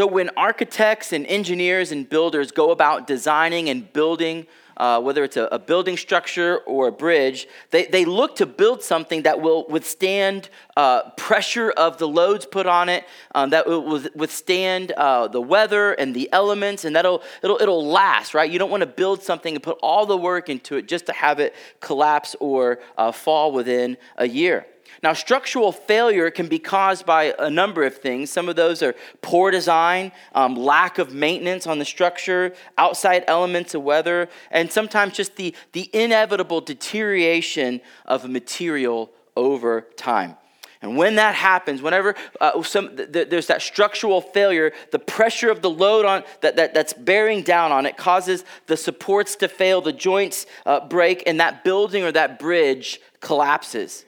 [0.00, 4.46] So, when architects and engineers and builders go about designing and building,
[4.78, 8.82] uh, whether it's a, a, building structure or a bridge, they, they look to build
[8.82, 14.02] something that will withstand uh, pressure of the loads put on it, um, that will
[14.14, 18.50] withstand uh, the weather and the elements, and that'll it'll, it'll last, right?
[18.50, 21.12] You don't want to build something and put all the work into it just to
[21.12, 24.64] have it collapse or uh, fall within a year.
[25.02, 28.30] Now, structural failure can be caused by a number of things.
[28.30, 33.74] Some of those are poor design, um, lack of maintenance on the structure, outside elements
[33.74, 40.36] of weather, and sometimes just the, the inevitable deterioration of material over time.
[40.82, 45.50] And when that happens, whenever uh, some, th- th- there's that structural failure, the pressure
[45.50, 49.48] of the load on that, that, that's bearing down on it causes the supports to
[49.48, 54.04] fail, the joints uh, break, and that building or that bridge collapses.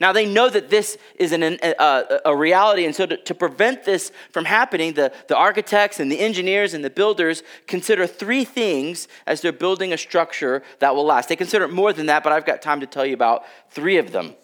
[0.00, 3.84] Now, they know that this is an, a, a reality, and so to, to, prevent
[3.84, 9.08] this from happening, the, the architects and the engineers and the builders consider three things
[9.26, 11.28] as they're building a structure that will last.
[11.28, 14.10] They consider more than that, but I've got time to tell you about three of
[14.10, 14.36] them.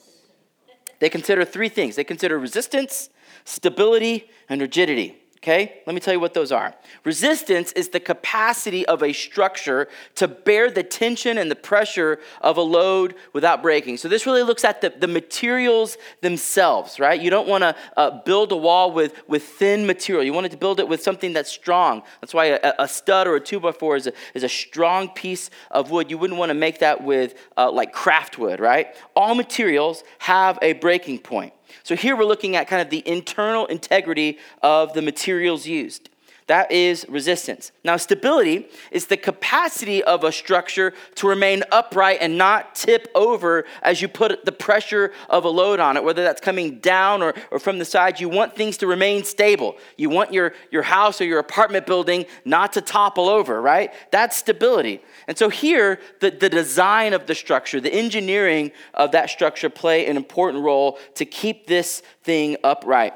[0.99, 3.09] They consider three things they consider resistance,
[3.45, 5.23] stability, and rigidity.
[5.47, 6.75] Okay, let me tell you what those are.
[7.05, 12.57] Resistance is the capacity of a structure to bear the tension and the pressure of
[12.57, 13.99] a load without breaking.
[13.99, 17.21] So, this really looks at the, the materials themselves, right?
[17.21, 20.25] You don't want to uh, build a wall with, with thin material.
[20.25, 22.03] You want to build it with something that's strong.
[22.21, 25.11] That's why a, a stud or a 2 by 4 is a, is a strong
[25.11, 26.11] piece of wood.
[26.11, 28.97] You wouldn't want to make that with uh, like craft wood, right?
[29.15, 31.53] All materials have a breaking point.
[31.83, 36.09] So here we're looking at kind of the internal integrity of the materials used.
[36.47, 37.73] That is resistance.
[37.83, 43.65] Now, stability is the capacity of a structure to remain upright and not tip over
[43.83, 47.35] as you put the pressure of a load on it, whether that's coming down or,
[47.51, 48.21] or from the side.
[48.21, 49.77] You want things to remain stable.
[49.97, 53.93] You want your, your house or your apartment building not to topple over, right?
[54.13, 55.03] That's stability.
[55.27, 60.07] And so here, the, the design of the structure, the engineering of that structure play
[60.07, 63.15] an important role to keep this thing upright.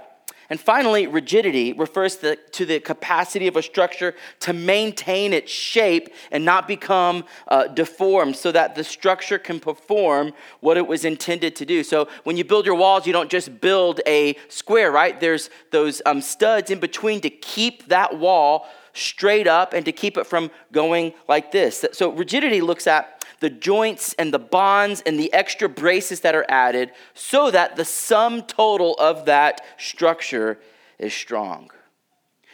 [0.50, 5.52] And finally, rigidity refers to the, to the, capacity of a structure to maintain its
[5.52, 11.04] shape and not become uh, deformed so that the structure can perform what it was
[11.04, 11.84] intended to do.
[11.84, 15.20] So when you build your walls, you don't just build a square, right?
[15.20, 20.16] There's those um, studs in between to keep that wall straight up and to keep
[20.16, 21.84] it from going like this.
[21.92, 26.46] So rigidity looks at the joints and the bonds and the extra braces that are
[26.48, 30.58] added so that the sum total of that structure
[30.98, 31.70] is strong.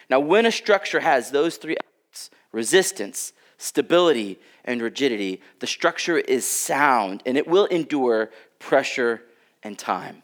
[0.08, 6.46] Now, when a structure has those three elements resistance, stability, and rigidity the structure is
[6.46, 9.22] sound and it will endure pressure
[9.62, 10.22] and time.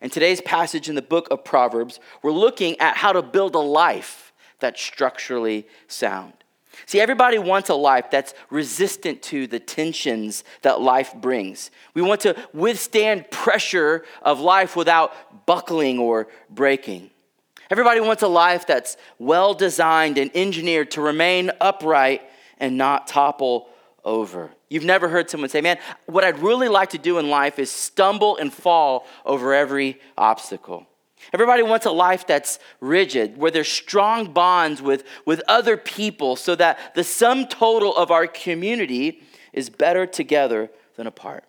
[0.00, 3.60] In today's passage in the book of Proverbs, we're looking at how to build a
[3.60, 6.32] life that's structurally sound.
[6.86, 11.70] See, everybody wants a life that's resistant to the tensions that life brings.
[11.94, 17.10] We want to withstand pressure of life without buckling or breaking.
[17.70, 22.22] Everybody wants a life that's well designed and engineered to remain upright
[22.58, 23.68] and not topple
[24.04, 24.50] over.
[24.68, 27.70] You've never heard someone say, Man, what I'd really like to do in life is
[27.70, 30.86] stumble and fall over every obstacle.
[31.32, 36.54] Everybody wants a life that's rigid, where there's strong bonds with, with other people so
[36.56, 41.44] that the sum total of our community is better together than apart.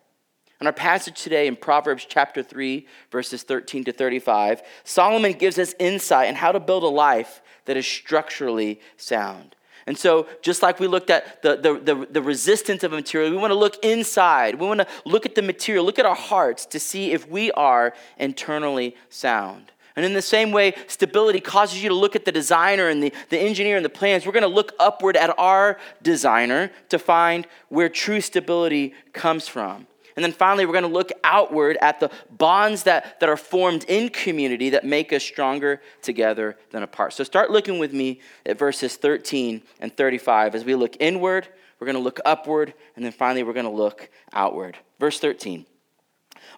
[0.60, 5.74] In our passage today in Proverbs chapter 3, verses 13 to 35, Solomon gives us
[5.78, 9.55] insight on how to build a life that is structurally sound.
[9.86, 13.30] And so, just like we looked at the, the, the, the, resistance of a material,
[13.30, 14.56] we want to look inside.
[14.56, 17.52] We want to look at the material, look at our hearts to see if we
[17.52, 19.70] are internally sound.
[19.94, 23.12] And in the same way, stability causes you to look at the designer and the,
[23.30, 24.26] the engineer and the plans.
[24.26, 29.86] We're going to look upward at our designer to find where true stability comes from.
[30.16, 33.84] And then finally, we're going to look outward at the bonds that, that are formed
[33.84, 37.12] in community that make us stronger together than apart.
[37.12, 40.54] So start looking with me at verses 13 and 35.
[40.54, 41.48] As we look inward,
[41.78, 44.78] we're going to look upward, and then finally, we're going to look outward.
[44.98, 45.66] Verse 13.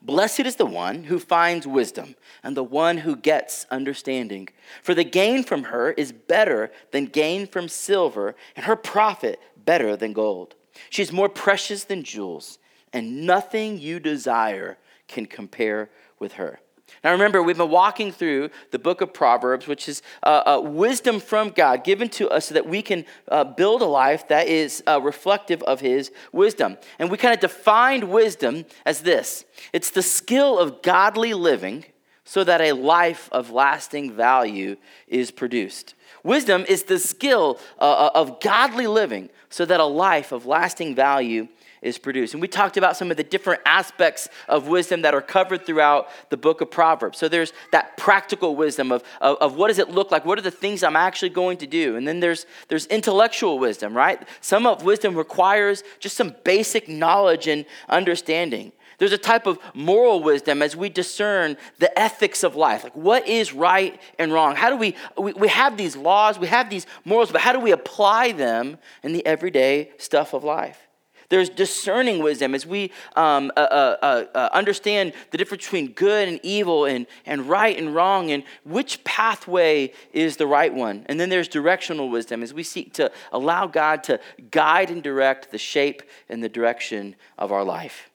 [0.03, 2.15] Blessed is the one who finds wisdom
[2.45, 4.49] and the one who gets understanding.
[4.83, 9.97] For the gain from her is better than gain from silver, and her profit better
[9.97, 10.55] than gold.
[10.91, 12.59] She is more precious than jewels
[12.93, 16.61] and nothing you desire can compare with her.
[17.05, 21.21] Now, remember, we've been walking through the book of Proverbs, which is uh, uh, wisdom
[21.21, 24.83] from God given to us so that we can uh, build a life that is
[24.87, 26.77] uh, reflective of His wisdom.
[26.99, 31.85] And we kind of defined wisdom as this it's the skill of godly living
[32.25, 34.77] so that a life of lasting value
[35.07, 35.95] is produced.
[36.23, 40.95] Wisdom is the skill uh, uh, of godly living so that a life of lasting
[40.95, 41.49] value
[41.83, 42.35] is produced.
[42.35, 46.09] And we talked about some of the different aspects of wisdom that are covered throughout
[46.31, 47.19] the book of Proverbs.
[47.19, 50.25] So there's that practical wisdom of, of, of, what does it look like?
[50.25, 51.97] What are the things I'm actually going to do?
[51.97, 54.27] And then there's, there's intellectual wisdom, right?
[54.41, 58.73] Some of wisdom requires just some basic knowledge and understanding.
[58.99, 62.83] There's a type of moral wisdom as we discern the ethics of life.
[62.83, 64.57] Like, what is right and wrong?
[64.57, 67.61] How do we, we, we have these laws, we have these morals, but how do
[67.61, 70.88] we apply them in the everyday stuff of life?
[71.29, 76.27] There's discerning wisdom as we um, uh, uh, uh, uh, understand the difference between good
[76.27, 81.05] and evil and, and right and wrong and which pathway is the right one.
[81.07, 84.21] And then there's directional wisdom as we seek to allow God to
[84.51, 88.09] guide and direct the shape and the direction of our life.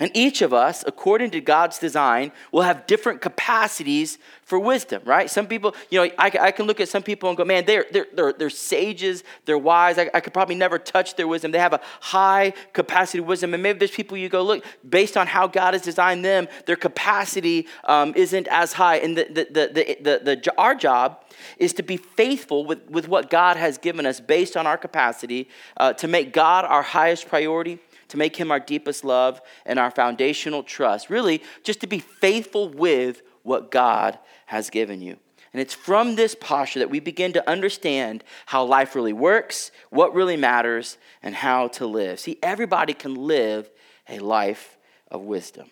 [0.00, 5.28] And each of us, according to God's design, will have different capacities for wisdom, right?
[5.28, 7.84] Some people, you know, I, I can look at some people and go, man, they're,
[7.90, 9.98] they're, they're, they're sages, they're wise.
[9.98, 11.50] I, I, could probably never touch their wisdom.
[11.50, 13.54] They have a high capacity of wisdom.
[13.54, 16.76] And maybe there's people you go, look, based on how God has designed them, their
[16.76, 18.98] capacity um, isn't as high.
[18.98, 21.24] And the, the, the, the, the, the, our job
[21.56, 25.48] is to be faithful with, with what God has given us based on our capacity
[25.76, 29.90] uh, to make God our highest priority to make him our deepest love and our
[29.90, 31.10] foundational trust.
[31.10, 35.16] Really, just to be faithful with what God has given you.
[35.52, 40.14] And it's from this posture that we begin to understand how life really works, what
[40.14, 42.20] really matters, and how to live.
[42.20, 43.70] See, everybody can live
[44.08, 44.76] a life
[45.10, 45.70] of wisdom.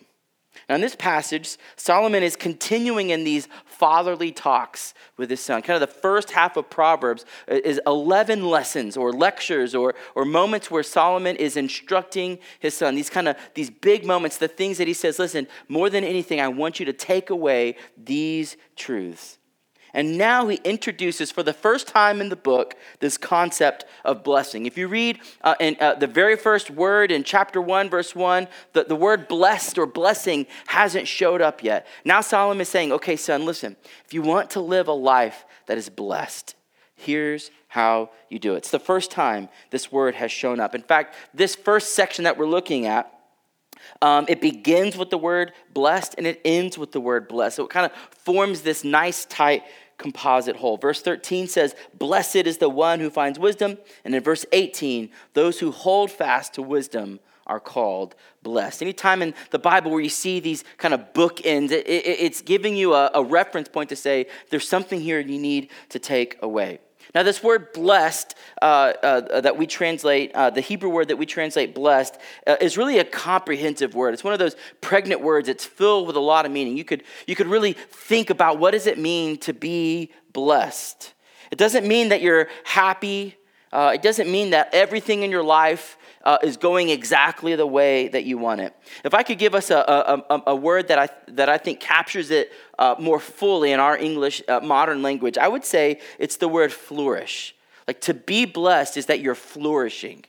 [0.67, 5.61] Now, in this passage, Solomon is continuing in these fatherly talks with his son.
[5.61, 10.71] Kind of the first half of Proverbs is 11 lessons or lectures or, or moments
[10.71, 12.95] where Solomon is instructing his son.
[12.95, 16.39] These kind of these big moments, the things that he says, listen, more than anything,
[16.39, 19.37] I want you to take away these truths.
[19.93, 24.65] And now he introduces, for the first time in the book, this concept of blessing.
[24.65, 28.47] If you read uh, in, uh, the very first word in chapter 1, verse 1,
[28.73, 31.87] the, the word blessed or blessing hasn't showed up yet.
[32.03, 33.75] Now Solomon is saying, okay, son, listen,
[34.05, 36.55] if you want to live a life that is blessed,
[36.95, 38.57] here's how you do it.
[38.57, 40.75] It's the first time this word has shown up.
[40.75, 43.13] In fact, this first section that we're looking at
[44.01, 47.57] um, it begins with the word blessed and it ends with the word blessed.
[47.57, 49.63] So it kind of forms this nice, tight
[49.97, 50.77] composite whole.
[50.77, 53.77] Verse 13 says, Blessed is the one who finds wisdom.
[54.05, 58.13] And in verse 18, those who hold fast to wisdom are called
[58.43, 58.81] blessed.
[58.81, 62.75] Anytime in the Bible where you see these kind of bookends, it, it, it's giving
[62.75, 66.79] you a, a reference point to say there's something here you need to take away.
[67.15, 71.25] Now, this word blessed uh, uh, that we translate, uh, the Hebrew word that we
[71.25, 74.13] translate blessed, uh, is really a comprehensive word.
[74.13, 75.49] It's one of those pregnant words.
[75.49, 76.77] It's filled with a lot of meaning.
[76.77, 81.13] You could, you could really think about what does it mean to be blessed.
[81.51, 83.37] It doesn't mean that you're happy.
[83.71, 88.07] Uh, it doesn't mean that everything in your life uh, is going exactly the way
[88.09, 88.73] that you want it.
[89.03, 92.31] If I could give us a, a, a word that I, that I think captures
[92.31, 96.47] it uh, more fully in our English uh, modern language, I would say it's the
[96.47, 97.55] word flourish.
[97.87, 100.25] Like to be blessed is that you're flourishing,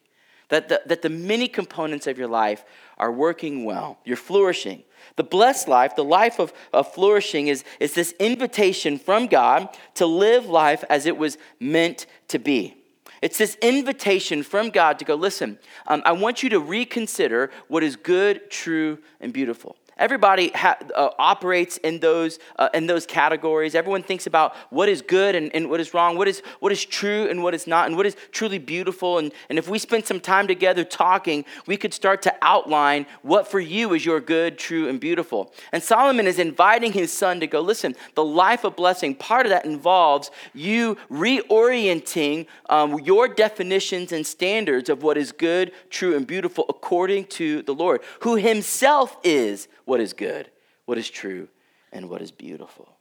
[0.48, 2.64] that the, that the many components of your life
[2.96, 4.84] are working well, you're flourishing.
[5.16, 10.06] The blessed life, the life of, of flourishing, is, is this invitation from God to
[10.06, 12.77] live life as it was meant to be.
[13.20, 17.82] It's this invitation from God to go, listen, um, I want you to reconsider what
[17.82, 19.76] is good, true, and beautiful.
[19.98, 23.74] Everybody ha- uh, operates in those, uh, in those categories.
[23.74, 26.84] Everyone thinks about what is good and, and what is wrong, what is, what is
[26.84, 29.18] true and what is not, and what is truly beautiful.
[29.18, 33.48] And, and if we spend some time together talking, we could start to outline what
[33.48, 35.52] for you is your good, true, and beautiful.
[35.72, 39.50] And Solomon is inviting his son to go, listen, the life of blessing, part of
[39.50, 46.26] that involves you reorienting um, your definitions and standards of what is good, true, and
[46.26, 50.50] beautiful according to the Lord, who himself is what is good,
[50.84, 51.48] what is true,
[51.92, 52.98] and what is beautiful.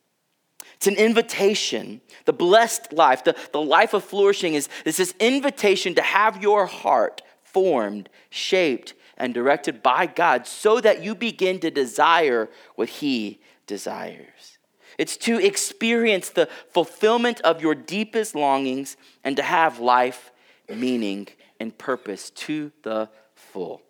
[0.76, 2.00] It's an invitation.
[2.24, 6.66] The blessed life, the, the life of flourishing, is, is this invitation to have your
[6.66, 13.42] heart formed, shaped, and directed by God so that you begin to desire what He
[13.66, 14.58] desires.
[14.98, 20.32] It's to experience the fulfillment of your deepest longings and to have life,
[20.70, 21.28] meaning,
[21.60, 23.82] and purpose to the full.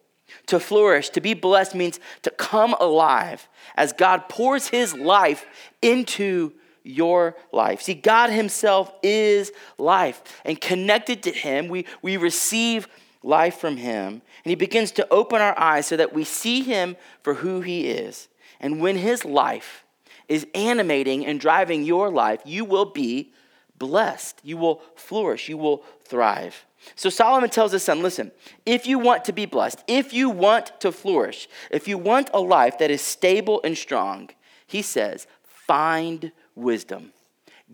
[0.48, 5.46] To flourish, to be blessed, means to come alive as God pours his life
[5.82, 6.54] into
[6.84, 7.82] your life.
[7.82, 12.88] See, God himself is life, and connected to him, we, we receive
[13.24, 14.22] life from him.
[14.44, 17.90] And he begins to open our eyes so that we see him for who he
[17.90, 18.30] is.
[18.60, 19.84] And when his life
[20.28, 23.34] is animating and driving your life, you will be
[23.78, 24.40] blessed.
[24.44, 25.50] You will flourish.
[25.50, 26.66] You will thrive.
[26.96, 28.32] So Solomon tells his son listen,
[28.66, 32.40] if you want to be blessed, if you want to flourish, if you want a
[32.40, 34.30] life that is stable and strong,
[34.66, 37.14] he says, find wisdom.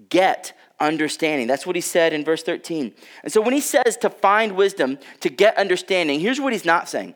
[0.10, 1.48] Get understanding.
[1.48, 2.94] That's what he said in verse 13.
[3.24, 6.90] And so when he says to find wisdom, to get understanding, here's what he's not
[6.90, 7.16] saying.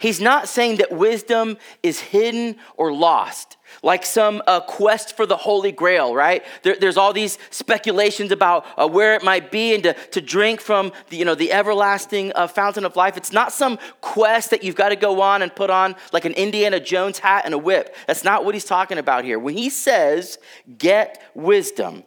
[0.00, 5.36] He's not saying that wisdom is hidden or lost, like some uh, quest for the
[5.36, 6.44] Holy Grail, right?
[6.62, 10.60] There, there's all these speculations about uh, where it might be and to, to drink
[10.60, 13.16] from the, you know, the everlasting uh, fountain of life.
[13.16, 16.32] It's not some quest that you've got to go on and put on like an
[16.32, 17.96] Indiana Jones hat and a whip.
[18.06, 19.38] That's not what he's talking about here.
[19.38, 20.38] When he says,
[20.78, 22.04] get wisdom,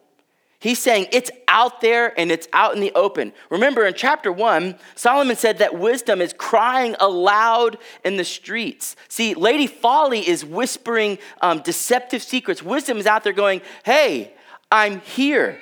[0.59, 3.31] He's saying it's out there and it's out in the open.
[3.51, 8.95] Remember in chapter one, Solomon said that wisdom is crying aloud in the streets.
[9.07, 12.63] See, Lady Folly is whispering um, deceptive secrets.
[12.63, 14.33] Wisdom is out there going, Hey,
[14.71, 15.59] I'm here.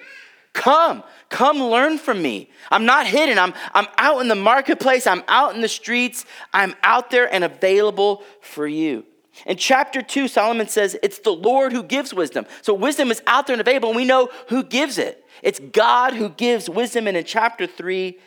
[0.53, 2.49] Come, come learn from me.
[2.71, 3.37] I'm not hidden.
[3.37, 5.05] I'm, I'm out in the marketplace.
[5.05, 6.25] I'm out in the streets.
[6.53, 9.05] I'm out there and available for you.
[9.45, 12.45] In chapter 2, Solomon says it's the Lord who gives wisdom.
[12.61, 15.25] So wisdom is out there and available, and we know who gives it.
[15.43, 17.07] It's God who gives wisdom.
[17.07, 18.17] And in chapter 3,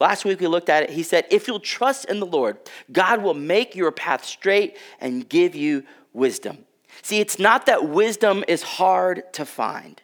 [0.00, 2.58] last week we looked at it, he said, If you'll trust in the Lord,
[2.92, 6.58] God will make your path straight and give you wisdom.
[7.02, 10.02] See, it's not that wisdom is hard to find,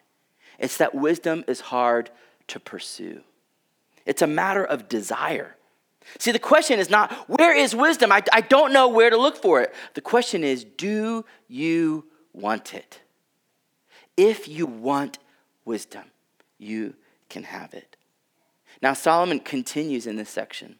[0.57, 2.09] it's that wisdom is hard
[2.47, 3.21] to pursue.
[4.05, 5.56] It's a matter of desire.
[6.19, 8.11] See, the question is not, where is wisdom?
[8.11, 9.73] I, I don't know where to look for it.
[9.93, 13.01] The question is, do you want it?
[14.15, 15.19] If you want
[15.65, 16.05] wisdom,
[16.57, 16.95] you
[17.29, 17.97] can have it.
[18.81, 20.77] Now, Solomon continues in this section.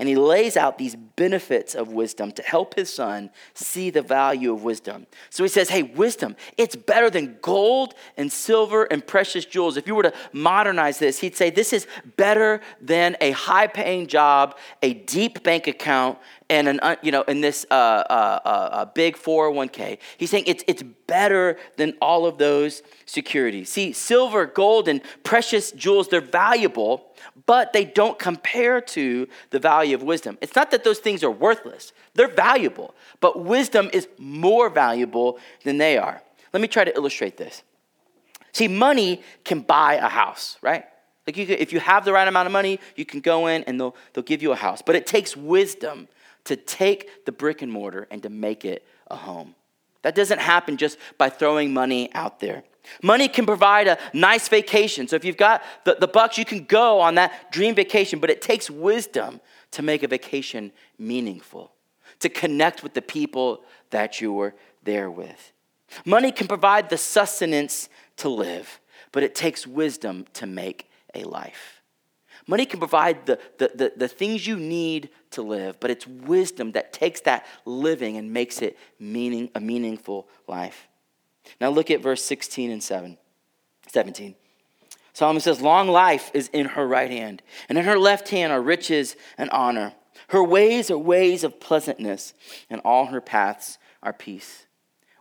[0.00, 4.50] And he lays out these benefits of wisdom to help his son see the value
[4.50, 5.06] of wisdom.
[5.28, 9.76] So he says, Hey, wisdom, it's better than gold and silver and precious jewels.
[9.76, 14.06] If you were to modernize this, he'd say, This is better than a high paying
[14.06, 16.16] job, a deep bank account,
[16.50, 19.98] and an, uh, you know, in this uh, uh, uh, big 401k.
[20.18, 23.70] He's saying it's, it's better than all of those securities.
[23.70, 27.06] See, silver, gold, and precious jewels, they're valuable
[27.46, 30.38] but they don't compare to the value of wisdom.
[30.40, 35.78] It's not that those things are worthless, they're valuable, but wisdom is more valuable than
[35.78, 36.22] they are.
[36.52, 37.62] Let me try to illustrate this.
[38.52, 40.84] See, money can buy a house, right?
[41.26, 43.80] Like you if you have the right amount of money, you can go in and
[43.80, 44.82] they'll, they'll give you a house.
[44.82, 46.08] But it takes wisdom
[46.44, 49.54] to take the brick and mortar and to make it a home.
[50.02, 52.64] That doesn't happen just by throwing money out there.
[53.02, 55.06] Money can provide a nice vacation.
[55.06, 58.30] So if you've got the, the bucks, you can go on that dream vacation, but
[58.30, 59.40] it takes wisdom
[59.72, 61.72] to make a vacation meaningful,
[62.20, 65.52] to connect with the people that you were there with.
[66.04, 68.80] Money can provide the sustenance to live,
[69.12, 71.82] but it takes wisdom to make a life.
[72.46, 76.72] Money can provide the, the, the, the, things you need to live, but it's wisdom
[76.72, 80.88] that takes that living and makes it meaning, a meaningful life.
[81.60, 83.16] Now look at verse 16 and 7,
[83.88, 84.34] 17.
[85.12, 88.60] Solomon says, Long life is in her right hand, and in her left hand are
[88.62, 89.94] riches and honor.
[90.28, 92.34] Her ways are ways of pleasantness,
[92.68, 94.66] and all her paths are peace.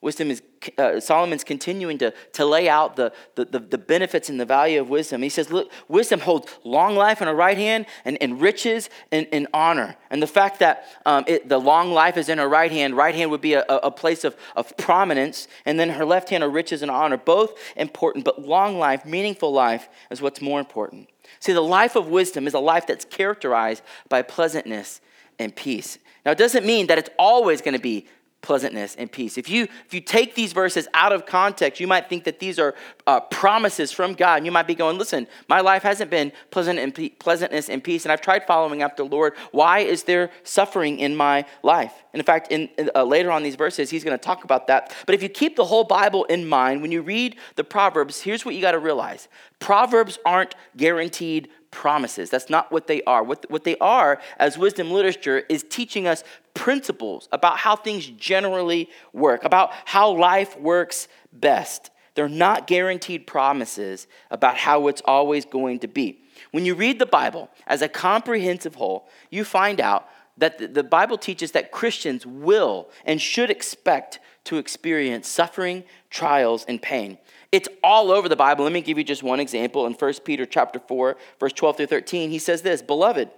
[0.01, 0.42] Wisdom is,
[0.78, 4.82] uh, Solomon's continuing to, to lay out the, the, the, the, benefits and the value
[4.82, 5.22] of wisdom.
[5.22, 9.28] He says, look, wisdom holds long life in her right hand and, and riches and,
[9.32, 9.96] and honor.
[10.10, 13.16] And the fact that um, it, the long life is in her right hand, right
[13.16, 16.50] hand would be a, a place of, of prominence, and then her left hand are
[16.50, 21.10] riches and honor, both important, but long life, meaningful life, is what's more important.
[21.39, 25.00] See, the life of wisdom is a life that's characterized by pleasantness
[25.38, 25.98] and peace.
[26.25, 28.08] Now, it doesn't mean that it's always going to be
[28.41, 29.38] pleasantness and peace.
[29.38, 32.58] If you if you take these verses out of context, you might think that these
[32.58, 32.74] are
[33.05, 34.38] uh, promises from God.
[34.38, 37.84] And you might be going, "Listen, my life hasn't been pleasant and pe- pleasantness and
[37.84, 39.34] peace, and I've tried following after the Lord.
[39.51, 43.55] Why is there suffering in my life?" And in fact, in, uh, later on these
[43.55, 44.96] verses, he's going to talk about that.
[45.05, 48.46] But if you keep the whole Bible in mind when you read the Proverbs, here's
[48.46, 49.27] what you got to realize:
[49.60, 52.29] Proverbs aren't guaranteed promises.
[52.29, 53.23] That's not what they are.
[53.23, 56.23] What, what they are, as wisdom literature, is teaching us
[56.53, 61.91] principles about how things generally work, about how life works best.
[62.15, 66.21] They're not guaranteed promises about how it's always going to be.
[66.51, 70.07] When you read the Bible as a comprehensive whole, you find out
[70.38, 76.81] that the Bible teaches that Christians will and should expect to experience suffering, trials, and
[76.81, 77.17] pain.
[77.51, 78.63] It's all over the Bible.
[78.63, 79.88] Let me give you just one example.
[79.88, 83.29] In 1 Peter chapter 4, verse 12 through 13, he says this, "Beloved,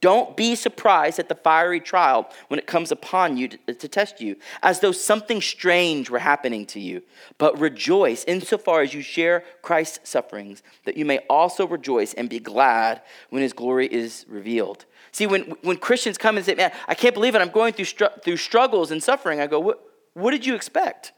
[0.00, 4.20] Don't be surprised at the fiery trial when it comes upon you to, to, test
[4.20, 7.02] you, as though something strange were happening to you.
[7.38, 12.40] But rejoice insofar as you share Christ's sufferings, that you may also rejoice and be
[12.40, 13.00] glad
[13.30, 14.84] when his glory is revealed.
[15.12, 17.86] See, when, when Christians come and say, Man, I can't believe it, I'm going through,
[17.86, 19.80] str- through struggles and suffering, I go, What,
[20.12, 21.12] what did you expect?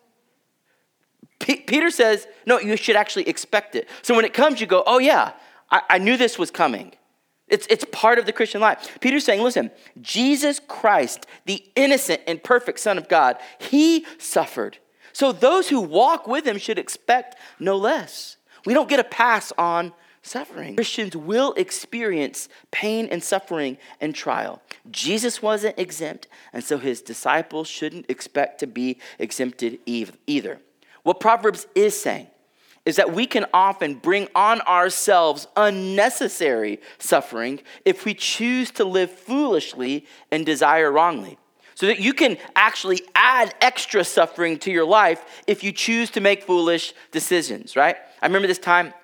[1.38, 3.88] P- Peter says, No, you should actually expect it.
[4.02, 5.33] So when it comes, you go, Oh, yeah,
[5.71, 6.92] I, I knew this was coming.
[7.49, 8.99] It's, it's part of the Christian life.
[9.00, 14.78] Peter's saying, listen, Jesus Christ, the innocent and perfect Son of God, he suffered.
[15.12, 18.37] So those who walk with him should expect no less.
[18.66, 19.92] We don't get a pass on
[20.23, 20.76] suffering.
[20.76, 24.61] Christians will experience pain and suffering and trial.
[24.90, 30.61] Jesus wasn't exempt, and so his disciples shouldn't expect to be exempted either.
[31.02, 32.28] What Proverbs is saying
[32.84, 39.10] is that we can often bring on ourselves unnecessary suffering if we choose to live
[39.10, 41.38] foolishly and desire wrongly.
[41.74, 46.20] So that you can actually add extra suffering to your life if you choose to
[46.20, 47.96] make foolish decisions, right?
[48.20, 48.94] I remember this time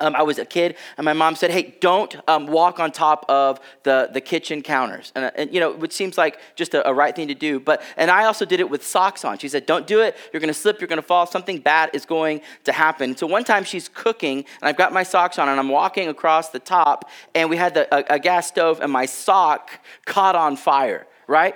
[0.00, 3.24] um, I was a kid, and my mom said, "Hey, don't um, walk on top
[3.28, 6.92] of the, the kitchen counters." And, and, you know, which seems like just a, a,
[6.92, 7.60] right thing to do.
[7.60, 9.38] But and I also did it with socks on.
[9.38, 10.16] She said, "Don't do it.
[10.32, 10.80] You're going to slip.
[10.80, 11.26] You're going to fall.
[11.26, 15.02] Something bad is going to happen." So one time she's cooking, and I've got my
[15.02, 18.48] socks on, and I'm walking across the top, and we had the, a, a gas
[18.48, 19.70] stove, and my sock
[20.06, 21.06] caught on fire.
[21.26, 21.54] Right?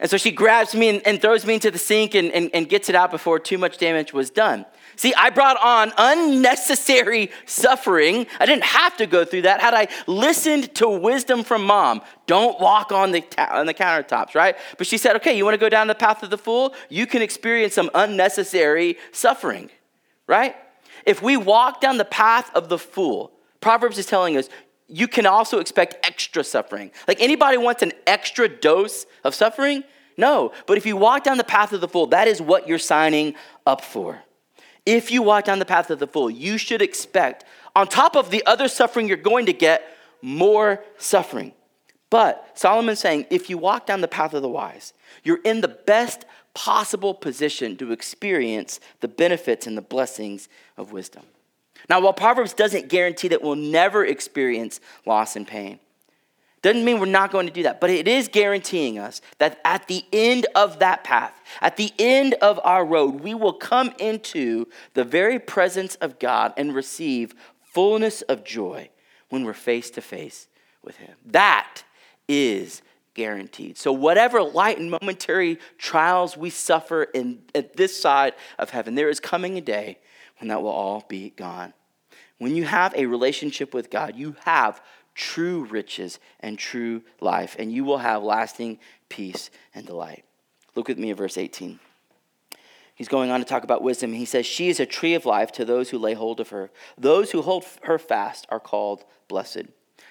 [0.00, 2.68] And so she grabs me and, and throws me into the sink and, and, and
[2.68, 4.64] gets it out before too much damage was done.
[4.98, 8.26] See, I brought on unnecessary suffering.
[8.40, 12.02] I didn't have to go through that had I listened to wisdom from mom.
[12.26, 14.56] Don't walk on the, on the countertops, right?
[14.76, 16.74] But she said, okay, you want to go down the path of the fool?
[16.88, 19.70] You can experience some unnecessary suffering,
[20.26, 20.56] right?
[21.06, 24.48] If we walk down the path of the fool, Proverbs is telling us
[24.88, 26.90] you can also expect extra suffering.
[27.06, 29.84] Like anybody wants an extra dose of suffering?
[30.16, 30.50] No.
[30.66, 33.36] But if you walk down the path of the fool, that is what you're signing
[33.64, 34.24] up for.
[34.86, 37.44] If you walk down the path of the fool, you should expect,
[37.76, 39.82] on top of the other suffering you're going to get,
[40.22, 41.52] more suffering.
[42.10, 45.68] But Solomon's saying if you walk down the path of the wise, you're in the
[45.68, 51.22] best possible position to experience the benefits and the blessings of wisdom.
[51.88, 55.78] Now, while Proverbs doesn't guarantee that we'll never experience loss and pain,
[56.62, 59.86] doesn't mean we're not going to do that, but it is guaranteeing us that at
[59.86, 64.66] the end of that path, at the end of our road, we will come into
[64.94, 68.90] the very presence of God and receive fullness of joy
[69.28, 70.48] when we're face to face
[70.82, 71.14] with Him.
[71.26, 71.84] That
[72.26, 72.82] is
[73.14, 73.76] guaranteed.
[73.76, 79.08] So, whatever light and momentary trials we suffer in, at this side of heaven, there
[79.08, 79.98] is coming a day
[80.38, 81.72] when that will all be gone.
[82.38, 84.80] When you have a relationship with God, you have
[85.18, 88.78] true riches and true life, and you will have lasting
[89.08, 90.24] peace and delight.
[90.76, 91.80] Look with me at verse 18.
[92.94, 94.12] He's going on to talk about wisdom.
[94.12, 96.70] He says, She is a tree of life to those who lay hold of her.
[96.96, 99.64] Those who hold her fast are called blessed.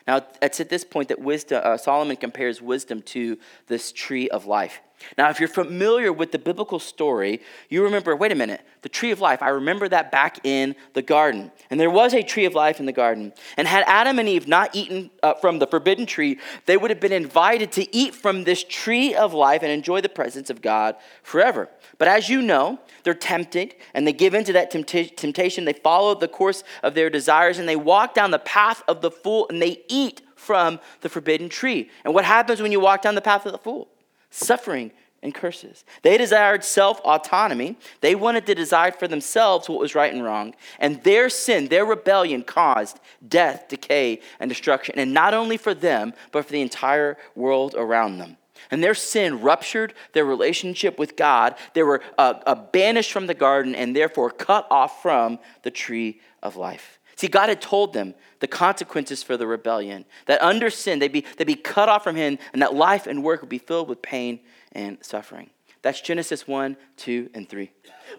[0.05, 4.45] Now, it's at this point that wisdom, uh, Solomon compares wisdom to this tree of
[4.45, 4.81] life.
[5.17, 9.11] Now, if you're familiar with the biblical story, you remember wait a minute, the tree
[9.11, 9.41] of life.
[9.41, 11.51] I remember that back in the garden.
[11.69, 13.33] And there was a tree of life in the garden.
[13.57, 16.99] And had Adam and Eve not eaten uh, from the forbidden tree, they would have
[16.99, 20.95] been invited to eat from this tree of life and enjoy the presence of God
[21.21, 21.69] forever.
[21.97, 25.65] But as you know, they're tempted and they give in to that temptation.
[25.65, 29.11] They follow the course of their desires and they walk down the path of the
[29.11, 31.89] fool and they eat from the forbidden tree.
[32.03, 33.89] And what happens when you walk down the path of the fool?
[34.29, 34.91] Suffering,
[35.23, 35.83] and curses.
[36.03, 37.77] They desired self autonomy.
[38.01, 40.53] They wanted to decide for themselves what was right and wrong.
[40.79, 44.95] And their sin, their rebellion, caused death, decay, and destruction.
[44.97, 48.37] And not only for them, but for the entire world around them.
[48.69, 51.55] And their sin ruptured their relationship with God.
[51.73, 56.19] They were uh, uh, banished from the garden and therefore cut off from the tree
[56.43, 56.96] of life.
[57.17, 61.25] See, God had told them the consequences for the rebellion, that under sin they'd be,
[61.37, 64.01] they'd be cut off from Him, and that life and work would be filled with
[64.01, 64.39] pain
[64.71, 65.49] and suffering.
[65.81, 67.71] That's Genesis 1, 2, and 3.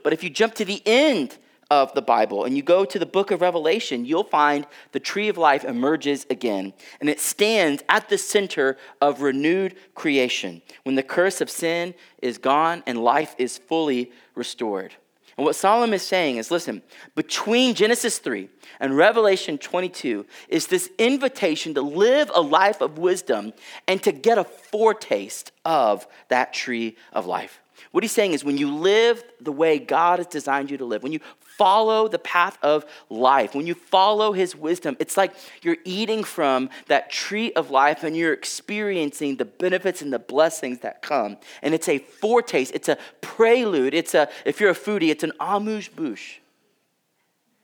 [0.03, 1.39] But if you jump to the end
[1.71, 5.29] of the Bible and you go to the book of Revelation, you'll find the tree
[5.29, 6.73] of life emerges again.
[7.01, 12.39] And it stands at the center of renewed creation when the curse of sin is
[12.39, 14.95] gone and life is fully restored.
[15.39, 16.83] And what Solomon is saying is listen,
[17.15, 18.49] between Genesis 3
[18.81, 23.53] and Revelation 22 is this invitation to live a life of wisdom
[23.87, 27.61] and to get a foretaste of that tree of life.
[27.91, 31.03] What he's saying is when you live the way God has designed you to live,
[31.03, 31.21] when you
[31.59, 36.71] follow the path of life, when you follow his wisdom, it's like you're eating from
[36.87, 41.37] that tree of life and you're experiencing the benefits and the blessings that come.
[41.63, 45.33] And it's a foretaste, it's a prelude, it's a, if you're a foodie, it's an
[45.41, 46.39] amuse bouche.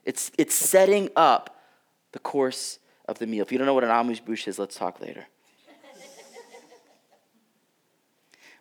[0.03, 1.61] It's, it's setting up
[2.11, 3.43] the course of the meal.
[3.43, 5.25] If you don't know what an amuse bouche is, let's talk later.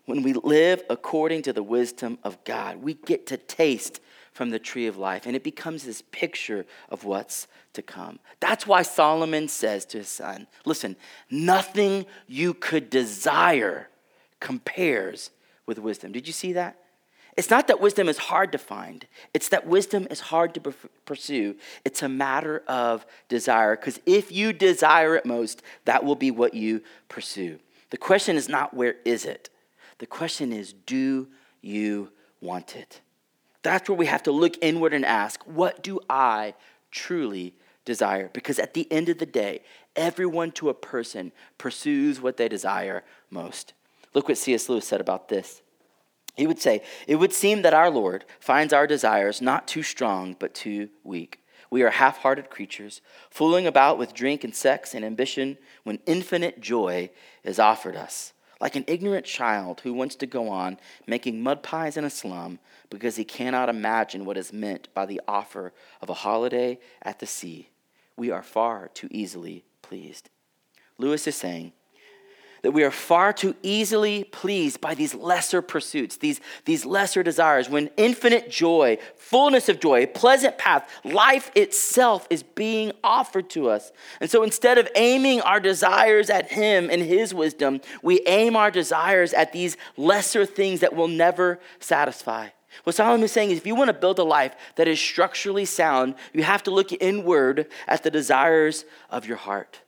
[0.07, 4.01] When we live according to the wisdom of God, we get to taste
[4.33, 5.27] from the tree of life.
[5.27, 8.19] And it becomes this picture of what's to come.
[8.41, 10.97] That's why Solomon says to his son, Listen,
[11.31, 13.89] nothing you could desire
[14.41, 15.31] compares
[15.67, 16.13] with wisdom.
[16.13, 16.77] Did you see that?
[17.37, 21.57] It's not that wisdom is hard to find, it's that wisdom is hard to pursue.
[21.85, 26.55] It's a matter of desire, because if you desire it most, that will be what
[26.55, 27.59] you pursue.
[27.91, 29.51] The question is not where is it?
[29.99, 31.29] The question is, do
[31.61, 33.01] you want it?
[33.63, 36.55] That's where we have to look inward and ask, what do I
[36.91, 37.55] truly
[37.85, 38.29] desire?
[38.33, 39.63] Because at the end of the day,
[39.97, 43.73] everyone to a person pursues what they desire most.
[44.13, 44.69] Look what C.S.
[44.69, 45.63] Lewis said about this.
[46.37, 50.37] He would say, It would seem that our Lord finds our desires not too strong,
[50.39, 51.41] but too weak.
[51.71, 56.61] We are half hearted creatures, fooling about with drink and sex and ambition when infinite
[56.61, 57.11] joy
[57.43, 61.97] is offered us like an ignorant child who wants to go on making mud pies
[61.97, 62.59] in a slum
[62.91, 67.27] because he cannot imagine what is meant by the offer of a holiday at the
[67.27, 67.69] sea.
[68.17, 70.31] We are far too easily pleased.
[70.99, 71.73] Lewis is saying,
[72.65, 77.69] that we are far too easily pleased by these lesser pursuits, these, these lesser desires,
[77.69, 83.93] when infinite joy, fullness of joy, pleasant path, life itself is being offered to us.
[84.19, 88.71] And so instead of aiming our desires at Him and His wisdom, we aim our
[88.71, 92.49] desires at these lesser things that will never satisfy.
[92.85, 95.67] What Solomon is saying is if you want to build a life that is structurally
[95.67, 99.81] sound, you have to look inward at the desires of your heart.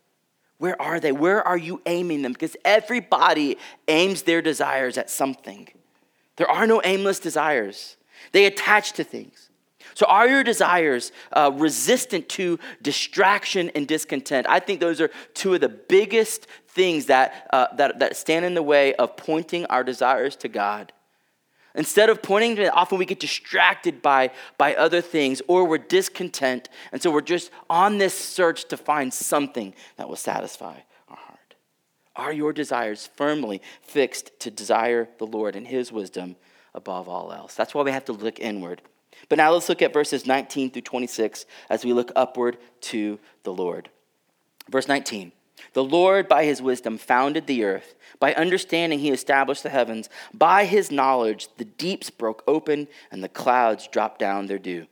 [0.58, 1.12] Where are they?
[1.12, 2.32] Where are you aiming them?
[2.32, 5.68] Because everybody aims their desires at something.
[6.36, 7.96] There are no aimless desires,
[8.32, 9.50] they attach to things.
[9.94, 14.46] So, are your desires uh, resistant to distraction and discontent?
[14.46, 18.52] I think those are two of the biggest things that, uh, that, that stand in
[18.52, 20.92] the way of pointing our desires to God.
[21.76, 25.78] Instead of pointing to it, often we get distracted by, by other things or we're
[25.78, 26.70] discontent.
[26.90, 31.54] And so we're just on this search to find something that will satisfy our heart.
[32.16, 36.36] Are your desires firmly fixed to desire the Lord and His wisdom
[36.74, 37.54] above all else?
[37.54, 38.80] That's why we have to look inward.
[39.28, 43.52] But now let's look at verses 19 through 26 as we look upward to the
[43.52, 43.90] Lord.
[44.70, 45.32] Verse 19.
[45.72, 47.94] The Lord, by his wisdom, founded the earth.
[48.18, 50.08] By understanding, he established the heavens.
[50.32, 54.86] By his knowledge, the deeps broke open and the clouds dropped down their dew.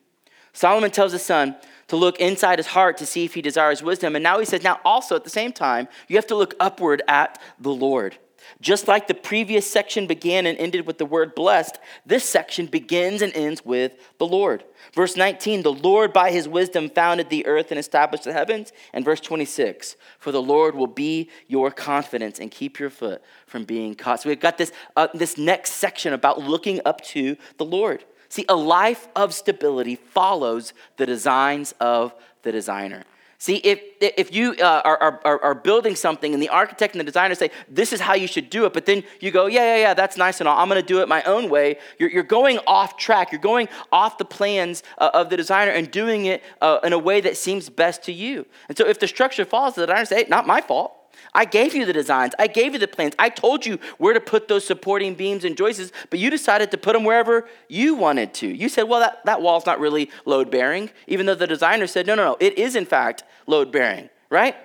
[0.52, 1.56] Solomon tells his son
[1.88, 4.14] to look inside his heart to see if he desires wisdom.
[4.14, 7.02] And now he says, now also at the same time, you have to look upward
[7.08, 8.16] at the Lord.
[8.60, 13.22] Just like the previous section began and ended with the word blessed, this section begins
[13.22, 14.64] and ends with the Lord.
[14.94, 18.72] Verse 19, the Lord by his wisdom founded the earth and established the heavens.
[18.92, 23.64] And verse 26, for the Lord will be your confidence and keep your foot from
[23.64, 24.22] being caught.
[24.22, 28.04] So we've got this, uh, this next section about looking up to the Lord.
[28.28, 33.04] See, a life of stability follows the designs of the designer.
[33.44, 37.04] See, if, if you uh, are, are, are building something and the architect and the
[37.04, 39.82] designer say, this is how you should do it, but then you go, yeah, yeah,
[39.82, 42.58] yeah, that's nice and all, I'm gonna do it my own way, you're, you're going
[42.66, 43.32] off track.
[43.32, 46.98] You're going off the plans uh, of the designer and doing it uh, in a
[46.98, 48.46] way that seems best to you.
[48.70, 50.94] And so if the structure falls, the designer say, hey, not my fault.
[51.32, 52.34] I gave you the designs.
[52.38, 53.14] I gave you the plans.
[53.18, 56.78] I told you where to put those supporting beams and joists, but you decided to
[56.78, 58.48] put them wherever you wanted to.
[58.48, 62.06] You said, well, that, that wall's not really load bearing, even though the designer said,
[62.06, 64.56] no, no, no, it is in fact load bearing, right?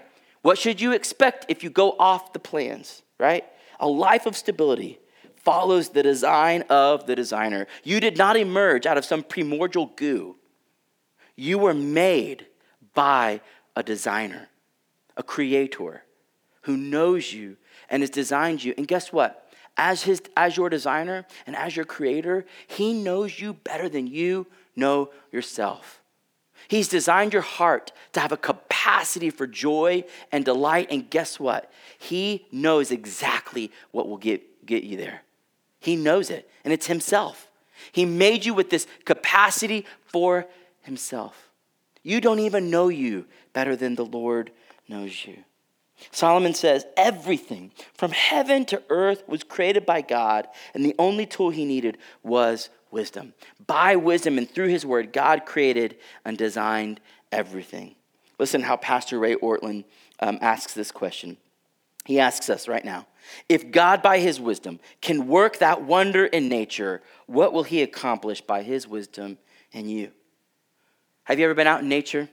[0.41, 3.45] What should you expect if you go off the plans, right?
[3.79, 4.99] A life of stability
[5.35, 7.67] follows the design of the designer.
[7.83, 10.35] You did not emerge out of some primordial goo.
[11.35, 12.45] You were made
[12.93, 13.41] by
[13.75, 14.49] a designer,
[15.15, 16.03] a creator
[16.61, 17.57] who knows you
[17.89, 18.73] and has designed you.
[18.77, 19.45] And guess what?
[19.77, 24.47] As, his, as your designer and as your creator, he knows you better than you
[24.75, 26.01] know yourself.
[26.67, 30.89] He's designed your heart to have a capacity for joy and delight.
[30.91, 31.71] And guess what?
[31.97, 35.21] He knows exactly what will get, get you there.
[35.79, 37.47] He knows it, and it's Himself.
[37.91, 40.45] He made you with this capacity for
[40.81, 41.49] Himself.
[42.03, 44.51] You don't even know you better than the Lord
[44.87, 45.43] knows you.
[46.11, 51.49] Solomon says, Everything from heaven to earth was created by God, and the only tool
[51.49, 53.33] he needed was wisdom.
[53.65, 56.99] By wisdom and through his word, God created and designed
[57.31, 57.95] everything.
[58.37, 59.83] Listen how Pastor Ray Ortlund
[60.19, 61.37] um, asks this question.
[62.05, 63.05] He asks us right now
[63.47, 68.41] if God, by his wisdom, can work that wonder in nature, what will he accomplish
[68.41, 69.37] by his wisdom
[69.71, 70.11] in you?
[71.25, 72.29] Have you ever been out in nature,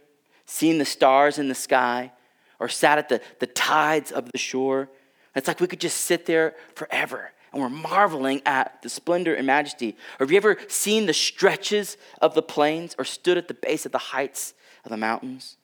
[0.47, 2.13] seen the stars in the sky,
[2.59, 4.89] or sat at the, the tides of the shore?
[5.35, 9.47] It's like we could just sit there forever and we're marveling at the splendor and
[9.47, 9.97] majesty.
[10.19, 13.87] Or have you ever seen the stretches of the plains or stood at the base
[13.87, 15.57] of the heights of the mountains?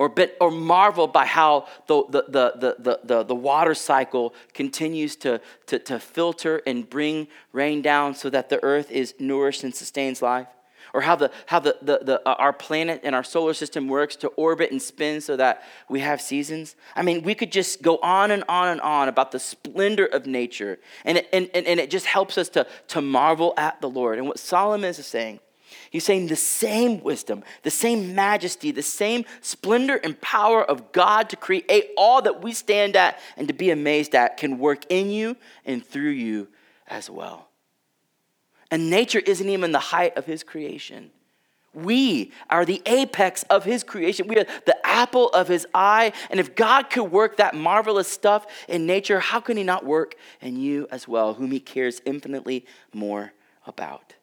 [0.00, 5.14] or, bit, or marvel by how the, the, the, the, the, the water cycle continues
[5.14, 9.74] to, to, to filter and bring rain down so that the earth is nourished and
[9.74, 10.46] sustains life
[10.94, 14.16] or how, the, how the, the, the, uh, our planet and our solar system works
[14.16, 16.76] to orbit and spin so that we have seasons.
[16.96, 20.26] I mean, we could just go on and on and on about the splendor of
[20.26, 23.88] nature, and it, and, and, and it just helps us to, to marvel at the
[23.88, 24.18] Lord.
[24.18, 25.40] And what Solomon is saying
[25.90, 31.28] He's saying the same wisdom, the same majesty, the same splendor and power of God
[31.30, 35.10] to create all that we stand at and to be amazed at can work in
[35.10, 36.48] you and through you
[36.86, 37.49] as well.
[38.70, 41.10] And nature isn't even the height of his creation.
[41.72, 44.26] We are the apex of his creation.
[44.26, 46.12] We are the apple of his eye.
[46.28, 50.16] And if God could work that marvelous stuff in nature, how can he not work
[50.40, 53.32] in you as well, whom he cares infinitely more
[53.66, 54.14] about?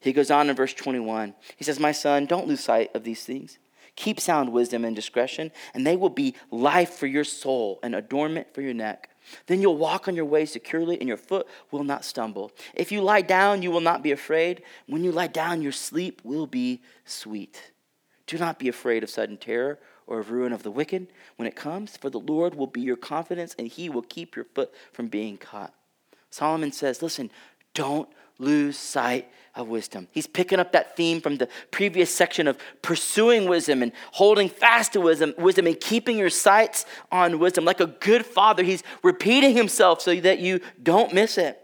[0.00, 1.34] He goes on in verse 21.
[1.56, 3.58] He says, My son, don't lose sight of these things.
[3.96, 8.52] Keep sound wisdom and discretion, and they will be life for your soul and adornment
[8.54, 9.09] for your neck.
[9.46, 12.52] Then you'll walk on your way securely, and your foot will not stumble.
[12.74, 14.62] If you lie down, you will not be afraid.
[14.86, 17.72] When you lie down, your sleep will be sweet.
[18.26, 21.56] Do not be afraid of sudden terror or of ruin of the wicked when it
[21.56, 25.08] comes, for the Lord will be your confidence, and he will keep your foot from
[25.08, 25.74] being caught.
[26.30, 27.30] Solomon says, Listen,
[27.74, 30.08] don't lose sight of wisdom.
[30.12, 34.92] He's picking up that theme from the previous section of pursuing wisdom and holding fast
[34.94, 37.64] to wisdom, wisdom and keeping your sights on wisdom.
[37.64, 41.60] Like a good father, he's repeating himself so that you don't miss it.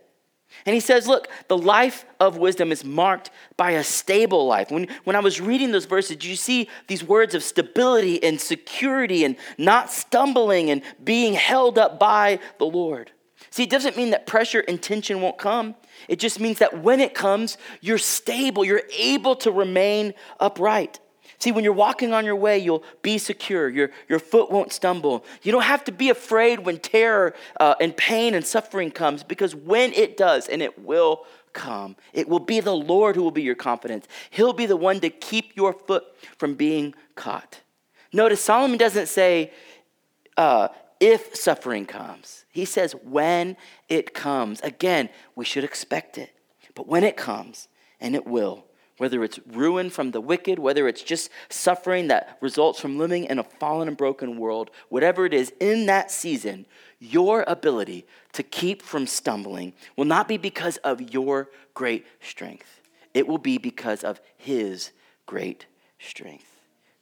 [0.65, 4.71] And he says, Look, the life of wisdom is marked by a stable life.
[4.71, 9.25] When, when I was reading those verses, you see these words of stability and security
[9.25, 13.13] and not stumbling and being held up by the Lord.
[13.57, 15.77] See, it doesn't mean that pressure and tension won't come.
[16.09, 21.01] It just means that when it comes, you're stable, you're able to remain upright.
[21.39, 23.71] See, when you're walking on your way, you'll be secure.
[23.71, 25.25] Your, your foot won't stumble.
[25.43, 29.55] You don't have to be afraid when terror uh, and pain and suffering comes, because
[29.55, 33.41] when it does, and it will come, it will be the Lord who will be
[33.41, 34.07] your confidence.
[34.29, 36.05] He'll be the one to keep your foot
[36.37, 37.63] from being caught.
[38.13, 39.51] Notice Solomon doesn't say,
[40.37, 40.69] uh,
[41.01, 42.45] if suffering comes.
[42.51, 43.57] He says when
[43.89, 44.61] it comes.
[44.61, 46.31] Again, we should expect it.
[46.75, 47.69] But when it comes,
[48.01, 48.67] and it will,
[48.99, 53.39] whether it's ruin from the wicked, whether it's just suffering that results from living in
[53.39, 56.67] a fallen and broken world, whatever it is in that season,
[56.99, 62.81] your ability to keep from stumbling will not be because of your great strength.
[63.13, 64.93] It will be because of His
[65.27, 65.67] great
[65.99, 66.47] strength.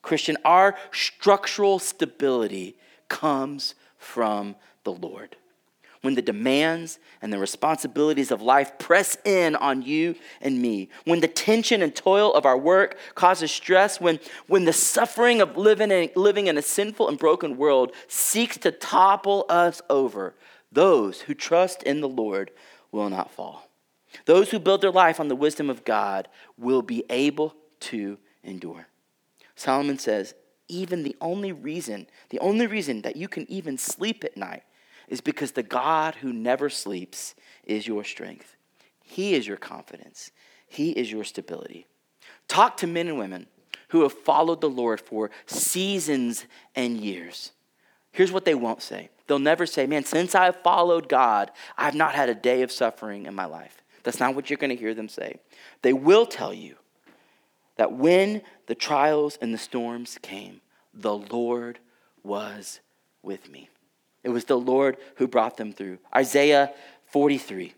[0.02, 2.76] Christian, our structural stability
[3.08, 3.74] comes
[4.04, 5.36] from the Lord.
[6.02, 11.20] When the demands and the responsibilities of life press in on you and me, when
[11.20, 15.90] the tension and toil of our work causes stress, when, when the suffering of living
[15.90, 20.34] in, living in a sinful and broken world seeks to topple us over,
[20.70, 22.50] those who trust in the Lord
[22.92, 23.70] will not fall.
[24.26, 28.88] Those who build their life on the wisdom of God will be able to endure.
[29.56, 30.34] Solomon says,
[30.68, 34.62] even the only reason, the only reason that you can even sleep at night
[35.08, 38.56] is because the God who never sleeps is your strength.
[39.02, 40.30] He is your confidence.
[40.66, 41.86] He is your stability.
[42.48, 43.46] Talk to men and women
[43.88, 47.52] who have followed the Lord for seasons and years.
[48.12, 52.14] Here's what they won't say they'll never say, Man, since I've followed God, I've not
[52.14, 53.82] had a day of suffering in my life.
[54.02, 55.36] That's not what you're going to hear them say.
[55.82, 56.76] They will tell you
[57.76, 60.60] that when the trials and the storms came,
[60.92, 61.78] the Lord
[62.22, 62.80] was
[63.22, 63.68] with me.
[64.22, 65.98] It was the Lord who brought them through.
[66.14, 66.72] Isaiah
[67.06, 67.74] 43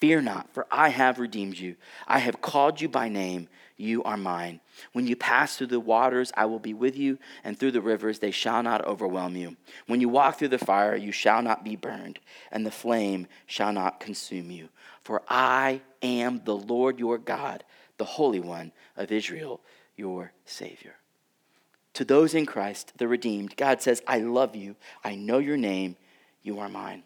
[0.00, 1.74] Fear not, for I have redeemed you.
[2.06, 3.48] I have called you by name.
[3.76, 4.60] You are mine.
[4.92, 8.20] When you pass through the waters, I will be with you, and through the rivers,
[8.20, 9.56] they shall not overwhelm you.
[9.88, 12.20] When you walk through the fire, you shall not be burned,
[12.52, 14.68] and the flame shall not consume you.
[15.08, 17.64] For I am the Lord your God
[17.96, 19.62] the Holy One of Israel,
[19.96, 20.96] your Savior.
[21.94, 24.76] To those in Christ, the redeemed, God says, I love you.
[25.02, 25.96] I know your name.
[26.42, 27.04] You are mine.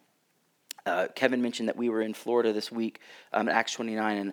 [0.84, 2.98] Uh, Kevin mentioned that we were in Florida this week,
[3.32, 4.32] um, Acts 29, and,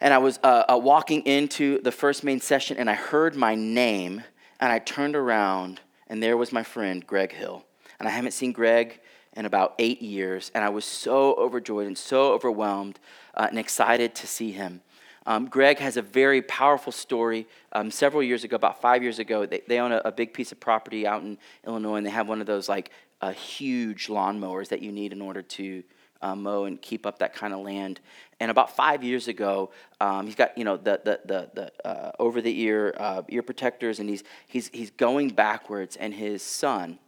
[0.00, 3.54] and I was uh, uh, walking into the first main session, and I heard my
[3.54, 4.24] name,
[4.58, 7.64] and I turned around, and there was my friend, Greg Hill.
[8.00, 9.00] And I haven't seen Greg
[9.38, 12.98] in about eight years, and I was so overjoyed and so overwhelmed
[13.34, 14.82] uh, and excited to see him.
[15.26, 17.46] Um, Greg has a very powerful story.
[17.72, 20.50] Um, several years ago, about five years ago, they, they own a, a, big piece
[20.50, 24.68] of property out in Illinois, and they have one of those like uh, huge lawnmowers
[24.70, 25.84] that you need in order to
[26.20, 28.00] uh, mow and keep up that kind of land.
[28.40, 29.70] And about five years ago,
[30.00, 33.42] um, he's got you know the the the, the uh, over the ear uh, ear
[33.42, 36.98] protectors, and he's he's he's going backwards, and his son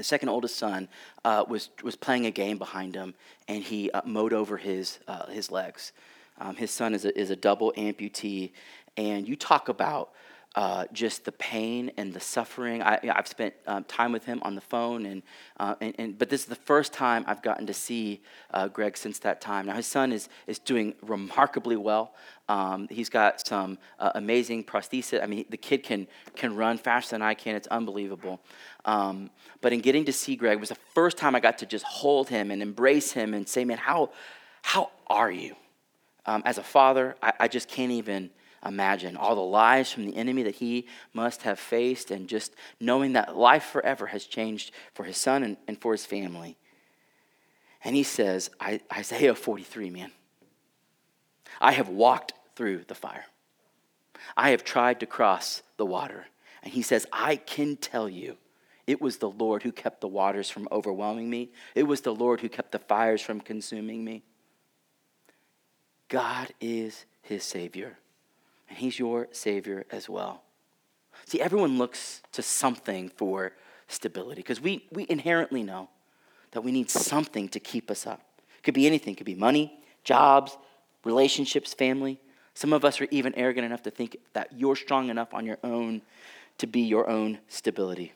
[0.00, 0.88] his second oldest son
[1.26, 3.14] uh, was, was playing a game behind him,
[3.48, 5.92] and he uh, mowed over his, uh, his legs.
[6.40, 8.52] Um, his son is a, is a double amputee,
[8.96, 10.12] and you talk about
[10.56, 12.82] uh, just the pain and the suffering.
[12.82, 15.22] I, have spent um, time with him on the phone, and,
[15.58, 18.20] uh, and, and, but this is the first time I've gotten to see
[18.52, 19.66] uh, Greg since that time.
[19.66, 22.14] Now his son is is doing remarkably well.
[22.48, 25.22] Um, he's got some uh, amazing prosthesis.
[25.22, 27.54] I mean, the kid can can run faster than I can.
[27.54, 28.40] It's unbelievable.
[28.84, 31.84] Um, but in getting to see Greg was the first time I got to just
[31.84, 34.10] hold him and embrace him and say, "Man, how
[34.62, 35.54] how are you?"
[36.26, 38.30] Um, as a father, I, I just can't even
[38.64, 43.14] imagine all the lies from the enemy that he must have faced, and just knowing
[43.14, 46.56] that life forever has changed for his son and, and for his family.
[47.82, 48.50] And he says,
[48.92, 50.12] Isaiah 43, man,
[51.60, 53.24] I have walked through the fire.
[54.36, 56.26] I have tried to cross the water.
[56.62, 58.36] And he says, I can tell you,
[58.86, 61.52] it was the Lord who kept the waters from overwhelming me.
[61.74, 64.24] It was the Lord who kept the fires from consuming me.
[66.08, 67.96] God is his Savior
[68.70, 70.42] and He's your Savior as well.
[71.26, 73.52] See, everyone looks to something for
[73.88, 75.90] stability because we, we inherently know
[76.52, 78.22] that we need something to keep us up.
[78.56, 80.56] It could be anything, it could be money, jobs,
[81.04, 82.20] relationships, family.
[82.54, 85.58] Some of us are even arrogant enough to think that you're strong enough on your
[85.62, 86.02] own
[86.58, 88.12] to be your own stability.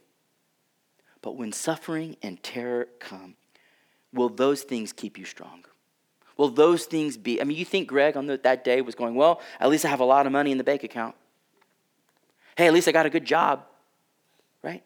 [1.23, 3.37] But when suffering and terror come,
[4.13, 5.65] will those things keep you strong?
[6.37, 7.41] Will those things be?
[7.41, 9.89] I mean, you think Greg on the, that day was going, well, at least I
[9.89, 11.15] have a lot of money in the bank account.
[12.57, 13.65] Hey, at least I got a good job,
[14.63, 14.83] right?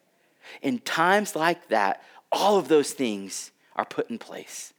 [0.62, 4.72] In times like that, all of those things are put in place.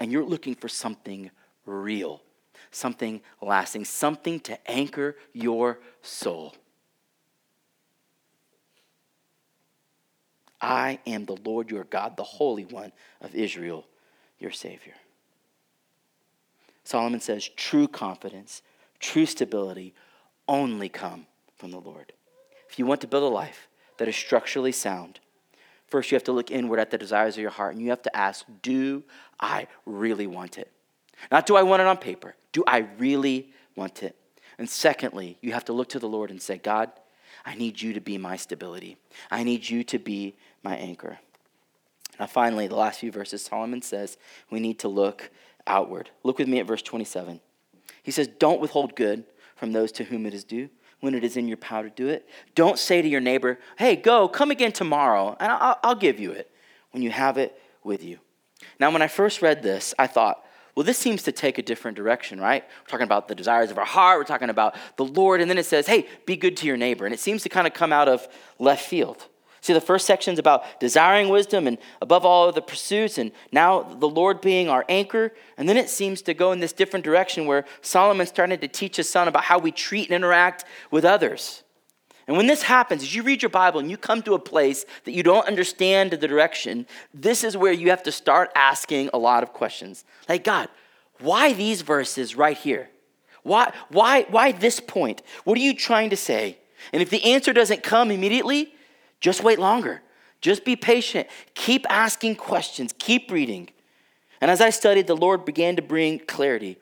[0.00, 1.30] And you're looking for something
[1.64, 2.22] real,
[2.70, 6.54] something lasting, something to anchor your soul.
[10.60, 13.86] I am the Lord your God, the Holy One of Israel,
[14.38, 14.94] your Savior.
[16.86, 18.62] Solomon says true confidence,
[19.00, 19.92] true stability
[20.46, 22.12] only come from the Lord.
[22.70, 25.18] If you want to build a life that is structurally sound,
[25.88, 28.02] first you have to look inward at the desires of your heart and you have
[28.02, 29.02] to ask, Do
[29.40, 30.70] I really want it?
[31.32, 34.14] Not do I want it on paper, do I really want it?
[34.56, 36.92] And secondly, you have to look to the Lord and say, God,
[37.44, 38.96] I need you to be my stability.
[39.28, 41.18] I need you to be my anchor.
[42.20, 44.16] Now, finally, the last few verses, Solomon says
[44.50, 45.30] we need to look
[45.66, 46.10] outward.
[46.22, 47.40] Look with me at verse 27.
[48.02, 49.24] He says, Don't withhold good
[49.56, 52.08] from those to whom it is due when it is in your power to do
[52.08, 52.28] it.
[52.54, 56.32] Don't say to your neighbor, Hey, go, come again tomorrow, and I'll, I'll give you
[56.32, 56.50] it
[56.90, 58.18] when you have it with you.
[58.78, 61.96] Now, when I first read this, I thought, well, this seems to take a different
[61.96, 62.62] direction, right?
[62.62, 65.56] We're talking about the desires of our heart, we're talking about the Lord, and then
[65.56, 67.06] it says, hey, be good to your neighbor.
[67.06, 69.26] And it seems to kind of come out of left field.
[69.66, 73.82] See, the first section is about desiring wisdom and above all the pursuits, and now
[73.82, 75.32] the Lord being our anchor.
[75.58, 78.94] And then it seems to go in this different direction where Solomon started to teach
[78.96, 81.64] his son about how we treat and interact with others.
[82.28, 84.84] And when this happens, as you read your Bible and you come to a place
[85.02, 89.18] that you don't understand the direction, this is where you have to start asking a
[89.18, 90.04] lot of questions.
[90.28, 90.68] Like, God,
[91.18, 92.88] why these verses right here?
[93.42, 95.22] Why, why, why this point?
[95.42, 96.58] What are you trying to say?
[96.92, 98.72] And if the answer doesn't come immediately,
[99.20, 100.02] just wait longer.
[100.40, 101.26] Just be patient.
[101.54, 102.94] Keep asking questions.
[102.98, 103.68] Keep reading.
[104.40, 106.78] And as I studied, the Lord began to bring clarity.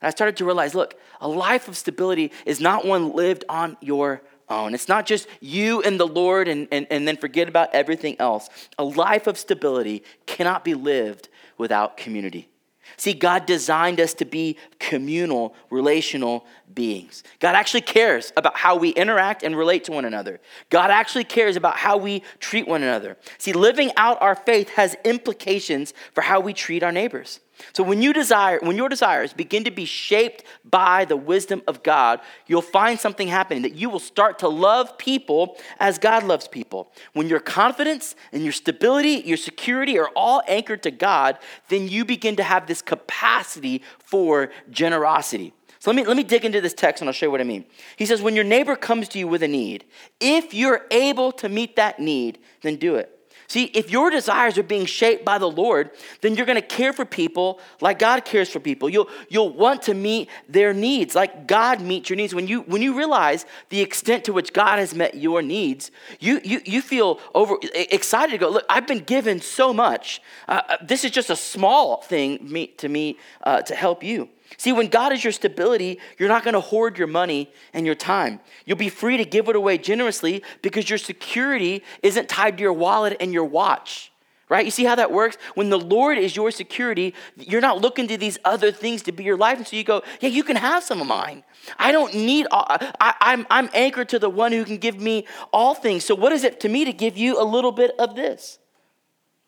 [0.00, 3.76] And I started to realize look, a life of stability is not one lived on
[3.80, 4.74] your own.
[4.74, 8.48] It's not just you and the Lord and, and, and then forget about everything else.
[8.78, 12.48] A life of stability cannot be lived without community.
[12.96, 17.22] See, God designed us to be communal, relational beings.
[17.38, 20.40] God actually cares about how we interact and relate to one another.
[20.68, 23.16] God actually cares about how we treat one another.
[23.38, 27.40] See, living out our faith has implications for how we treat our neighbors.
[27.72, 31.82] So when you desire, when your desires begin to be shaped by the wisdom of
[31.82, 36.48] God, you'll find something happening that you will start to love people as God loves
[36.48, 36.92] people.
[37.12, 41.38] When your confidence and your stability, your security are all anchored to God,
[41.68, 45.52] then you begin to have this capacity for generosity.
[45.78, 47.44] So let me, let me dig into this text and I'll show you what I
[47.44, 47.64] mean.
[47.96, 49.84] He says, When your neighbor comes to you with a need,
[50.20, 53.19] if you're able to meet that need, then do it.
[53.50, 55.90] See, if your desires are being shaped by the Lord,
[56.20, 58.88] then you're going to care for people like God cares for people.
[58.88, 62.32] You'll, you'll want to meet their needs like God meets your needs.
[62.32, 65.90] When you, when you realize the extent to which God has met your needs,
[66.20, 70.22] you, you, you feel over, excited to go, look, I've been given so much.
[70.46, 74.28] Uh, uh this is just a small thing to me uh, to help you.
[74.56, 77.94] See, when God is your stability, you're not going to hoard your money and your
[77.94, 78.40] time.
[78.66, 82.72] You'll be free to give it away generously because your security isn't tied to your
[82.72, 84.12] wallet and your watch.
[84.48, 84.64] Right?
[84.64, 85.38] You see how that works?
[85.54, 89.22] When the Lord is your security, you're not looking to these other things to be
[89.22, 89.58] your life.
[89.58, 91.44] And so you go, yeah, you can have some of mine.
[91.78, 95.24] I don't need, all, I, I'm, I'm anchored to the one who can give me
[95.52, 96.04] all things.
[96.04, 98.58] So what is it to me to give you a little bit of this?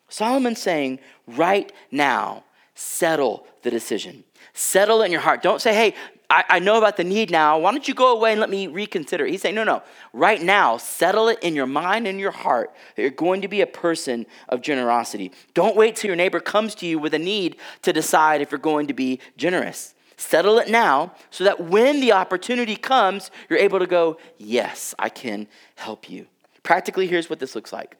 [0.08, 2.44] Solomon's saying, right now,
[2.76, 4.22] settle the decision.
[4.54, 5.42] Settle it in your heart.
[5.42, 5.94] Don't say, hey,
[6.28, 7.58] I, I, know about the need now.
[7.58, 9.26] Why don't you go away and let me reconsider?
[9.26, 9.82] He's saying, no, no.
[10.12, 13.60] Right now, settle it in your mind and your heart that you're going to be
[13.60, 15.32] a person of generosity.
[15.52, 18.58] Don't wait till your neighbor comes to you with a need to decide if you're
[18.58, 19.94] going to be generous.
[20.16, 25.08] Settle it now so that when the opportunity comes, you're able to go, yes, I
[25.08, 26.26] can help you.
[26.62, 27.96] Practically, here's what this looks like.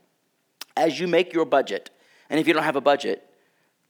[0.77, 1.91] As you make your budget,
[2.31, 3.27] and if you don't have a budget,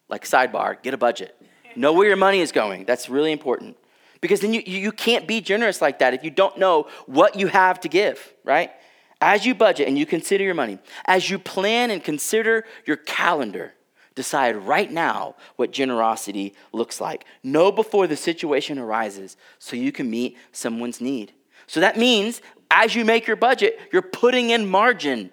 [0.09, 1.37] like sidebar, get a budget.
[1.77, 2.85] Know where your money is going.
[2.85, 3.77] That's really important.
[4.21, 7.49] Because then you, you can't be generous like that if you don't know what you
[7.49, 8.71] have to give, right?
[9.21, 13.73] As you budget and you consider your money, as you plan and consider your calendar,
[14.15, 17.25] decide right now what generosity looks like.
[17.43, 21.33] Know before the situation arises so you can meet someone's need.
[21.67, 25.31] So that means as you make your budget, you're putting in margin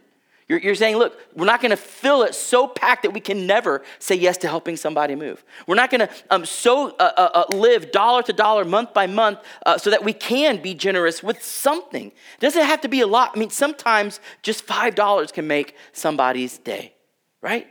[0.50, 3.46] you're, you're saying, look, we're not going to fill it so packed that we can
[3.46, 5.46] never say yes to helping somebody move.
[5.68, 9.06] We're not going to um, so uh, uh, uh, live dollar to dollar, month by
[9.06, 12.08] month, uh, so that we can be generous with something.
[12.08, 13.34] It doesn't have to be a lot.
[13.36, 16.96] I mean, sometimes just $5 can make somebody's day,
[17.42, 17.68] right?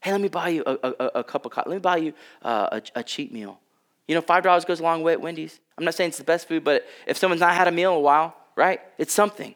[0.00, 1.70] Hey, let me buy you a, a, a cup of coffee.
[1.70, 2.12] Let me buy you
[2.42, 3.60] uh, a, a cheap meal.
[4.08, 5.60] You know, $5 goes a long way at Wendy's.
[5.78, 7.98] I'm not saying it's the best food, but if someone's not had a meal in
[7.98, 9.54] a while, right, it's something.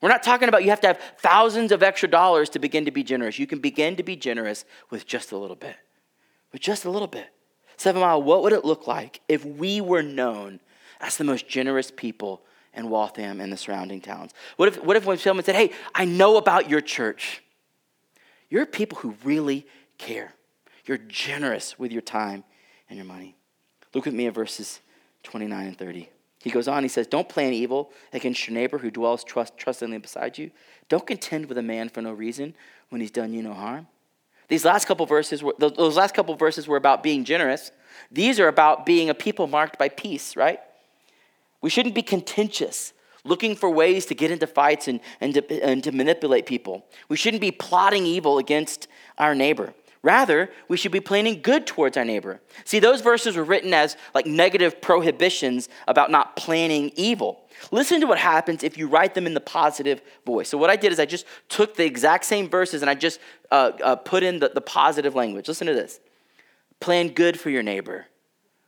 [0.00, 2.90] We're not talking about you have to have thousands of extra dollars to begin to
[2.90, 3.38] be generous.
[3.38, 5.76] You can begin to be generous with just a little bit.
[6.52, 7.26] With just a little bit.
[7.76, 10.60] Seven Mile, what would it look like if we were known
[11.00, 12.42] as the most generous people
[12.74, 14.32] in Waltham and the surrounding towns?
[14.56, 17.42] What if, what if when someone said, Hey, I know about your church?
[18.50, 19.66] You're people who really
[19.98, 20.32] care.
[20.86, 22.44] You're generous with your time
[22.88, 23.36] and your money.
[23.94, 24.80] Look with me at verses
[25.24, 26.08] 29 and 30.
[26.42, 29.98] He goes on, he says, Don't plan evil against your neighbor who dwells trust, trustingly
[29.98, 30.50] beside you.
[30.88, 32.54] Don't contend with a man for no reason
[32.90, 33.86] when he's done you no harm.
[34.48, 37.70] These last couple verses, were, those last couple verses were about being generous.
[38.10, 40.60] These are about being a people marked by peace, right?
[41.60, 45.84] We shouldn't be contentious, looking for ways to get into fights and, and, to, and
[45.84, 46.86] to manipulate people.
[47.10, 49.74] We shouldn't be plotting evil against our neighbor.
[50.08, 52.40] Rather, we should be planning good towards our neighbor.
[52.64, 57.42] See, those verses were written as like negative prohibitions about not planning evil.
[57.72, 60.48] Listen to what happens if you write them in the positive voice.
[60.48, 63.20] So, what I did is I just took the exact same verses and I just
[63.50, 65.46] uh, uh, put in the, the positive language.
[65.46, 66.00] Listen to this
[66.80, 68.06] Plan good for your neighbor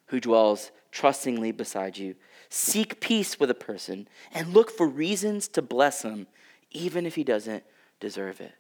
[0.09, 2.17] who dwells trustingly beside you.
[2.51, 6.27] Seek peace with a person and look for reasons to bless him,
[6.71, 7.65] even if he doesn't
[7.99, 8.53] deserve it.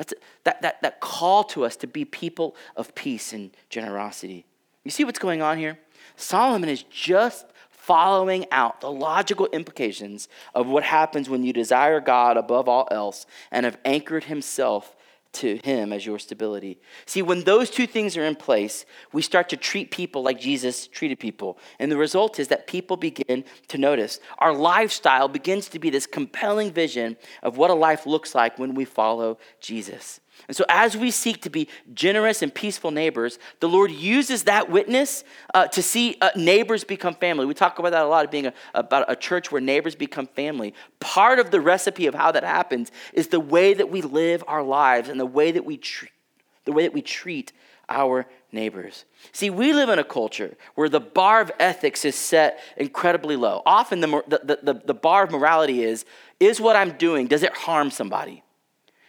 [0.00, 4.46] That's that, that, that call to us to be people of peace and generosity.
[4.82, 5.78] You see what's going on here?
[6.16, 12.38] Solomon is just following out the logical implications of what happens when you desire God
[12.38, 14.96] above all else and have anchored himself
[15.32, 16.80] to Him as your stability.
[17.06, 20.86] See, when those two things are in place, we start to treat people like Jesus
[20.86, 21.58] treated people.
[21.78, 24.20] And the result is that people begin to notice.
[24.38, 28.74] Our lifestyle begins to be this compelling vision of what a life looks like when
[28.74, 30.20] we follow Jesus.
[30.48, 34.70] And so, as we seek to be generous and peaceful neighbors, the Lord uses that
[34.70, 35.24] witness
[35.54, 37.46] uh, to see uh, neighbors become family.
[37.46, 40.26] We talk about that a lot, of being a, about a church where neighbors become
[40.26, 40.74] family.
[40.98, 44.62] Part of the recipe of how that happens is the way that we live our
[44.62, 46.12] lives and the way that we treat,
[46.64, 47.52] the way that we treat
[47.88, 49.04] our neighbors.
[49.32, 53.62] See, we live in a culture where the bar of ethics is set incredibly low.
[53.66, 56.04] Often, the, the, the, the bar of morality is
[56.38, 58.42] is what I'm doing, does it harm somebody?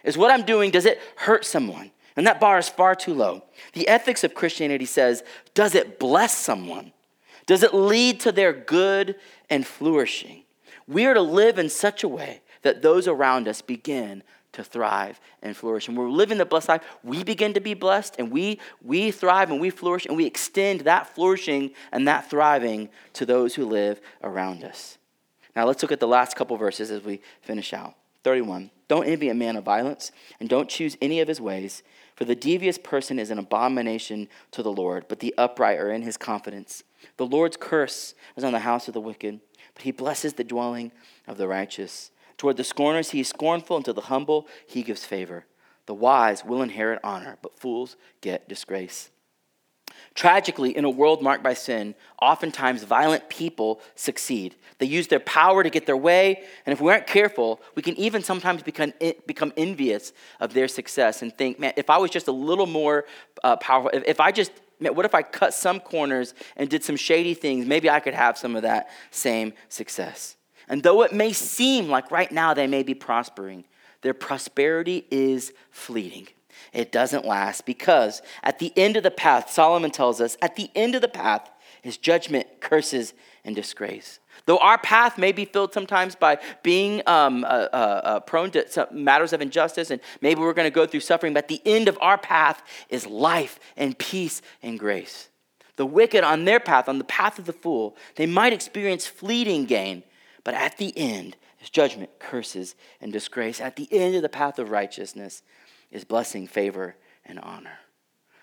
[0.04, 1.90] Is what I'm doing, does it hurt someone?
[2.16, 3.44] And that bar is far too low.
[3.72, 5.22] The ethics of Christianity says
[5.54, 6.92] does it bless someone?
[7.46, 9.16] Does it lead to their good
[9.50, 10.44] and flourishing?
[10.86, 14.22] We are to live in such a way that those around us begin
[14.52, 15.88] to thrive and flourish.
[15.88, 19.50] And we're living the blessed life, we begin to be blessed and we, we thrive
[19.50, 24.00] and we flourish and we extend that flourishing and that thriving to those who live
[24.22, 24.98] around us.
[25.56, 27.94] Now let's look at the last couple verses as we finish out.
[28.24, 28.70] 31.
[28.88, 31.82] Don't envy a man of violence and don't choose any of his ways,
[32.14, 36.02] for the devious person is an abomination to the Lord, but the upright are in
[36.02, 36.82] his confidence.
[37.16, 39.40] The Lord's curse is on the house of the wicked,
[39.74, 40.92] but he blesses the dwelling
[41.26, 42.10] of the righteous.
[42.36, 45.46] Toward the scorners he is scornful, and to the humble he gives favor.
[45.86, 49.10] The wise will inherit honor, but fools get disgrace.
[50.14, 54.54] Tragically, in a world marked by sin, oftentimes violent people succeed.
[54.78, 57.96] They use their power to get their way, and if we aren't careful, we can
[57.96, 58.92] even sometimes become,
[59.26, 63.06] become envious of their success and think, man, if I was just a little more
[63.42, 66.84] uh, powerful, if, if I just, man, what if I cut some corners and did
[66.84, 67.64] some shady things?
[67.64, 70.36] Maybe I could have some of that same success.
[70.68, 73.64] And though it may seem like right now they may be prospering,
[74.02, 76.28] their prosperity is fleeting.
[76.72, 80.70] It doesn't last because at the end of the path, Solomon tells us, at the
[80.74, 81.50] end of the path
[81.82, 84.20] is judgment, curses, and disgrace.
[84.46, 88.88] Though our path may be filled sometimes by being um, uh, uh, uh, prone to
[88.90, 91.98] matters of injustice, and maybe we're going to go through suffering, but the end of
[92.00, 95.28] our path is life and peace and grace.
[95.76, 99.64] The wicked on their path, on the path of the fool, they might experience fleeting
[99.64, 100.02] gain,
[100.44, 103.60] but at the end is judgment, curses, and disgrace.
[103.60, 105.42] At the end of the path of righteousness
[105.92, 107.78] is blessing, favor, and honor.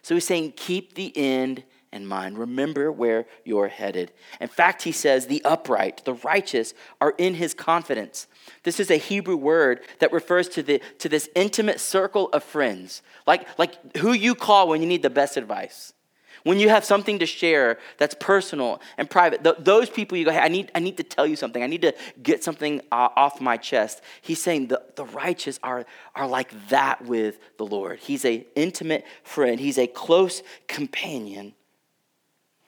[0.02, 2.38] So he's saying, keep the end in mind.
[2.38, 4.12] Remember where you're headed.
[4.40, 8.28] In fact, he says, the upright, the righteous, are in his confidence.
[8.64, 13.02] This is a Hebrew word that refers to, the, to this intimate circle of friends,
[13.26, 15.94] like, like who you call when you need the best advice.
[16.50, 20.32] When you have something to share that's personal and private, th- those people you go,
[20.32, 21.62] hey, I need, I need to tell you something.
[21.62, 21.94] I need to
[22.24, 24.02] get something uh, off my chest.
[24.20, 25.86] He's saying the, the righteous are,
[26.16, 28.00] are like that with the Lord.
[28.00, 31.54] He's an intimate friend, he's a close companion.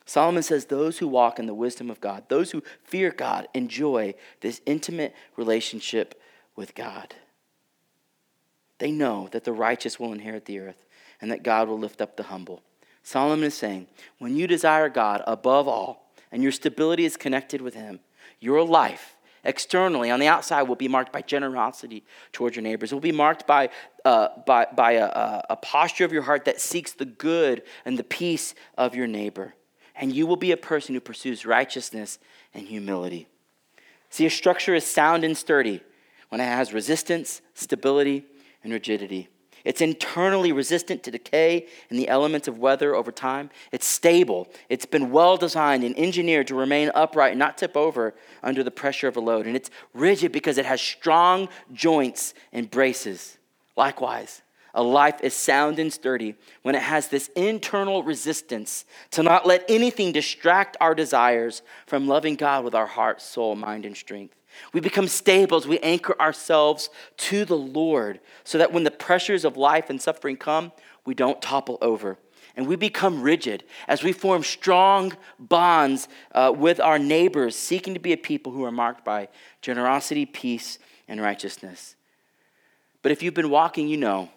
[0.06, 4.14] Solomon says, Those who walk in the wisdom of God, those who fear God, enjoy
[4.42, 6.22] this intimate relationship
[6.56, 7.16] with God.
[8.78, 10.86] They know that the righteous will inherit the earth
[11.20, 12.62] and that God will lift up the humble.
[13.04, 13.88] Solomon is saying,
[14.20, 18.00] when you desire God above all and your stability is connected with Him,
[18.40, 22.92] your life externally on the outside will be marked by generosity towards your neighbors.
[22.92, 23.70] It will be marked by,
[24.06, 28.04] uh, by, by a, a posture of your heart that seeks the good and the
[28.04, 29.56] peace of your neighbor.
[29.96, 32.20] And you will be a person who pursues righteousness
[32.54, 33.28] and humility.
[34.10, 35.82] See, a structure is sound and sturdy
[36.30, 38.26] when it has resistance, stability,
[38.64, 39.30] and rigidity.
[39.64, 43.50] It's internally resistant to decay and the elements of weather over time.
[43.72, 44.48] It's stable.
[44.70, 48.72] It's been well designed and engineered to remain upright and not tip over under the
[48.72, 49.46] pressure of a load.
[49.46, 53.38] And it's rigid because it has strong joints and braces.
[53.76, 54.42] Likewise,
[54.74, 59.66] a life is sound and sturdy when it has this internal resistance to not let
[59.70, 64.36] anything distract our desires from loving God with our heart, soul, mind, and strength.
[64.74, 69.46] We become stable as we anchor ourselves to the Lord so that when the pressures
[69.46, 70.72] of life and suffering come,
[71.06, 72.18] we don't topple over.
[72.56, 78.00] And we become rigid as we form strong bonds uh, with our neighbors, seeking to
[78.00, 79.30] be a people who are marked by
[79.62, 80.78] generosity, peace,
[81.08, 81.96] and righteousness.
[83.02, 84.30] But if you've been walking, you know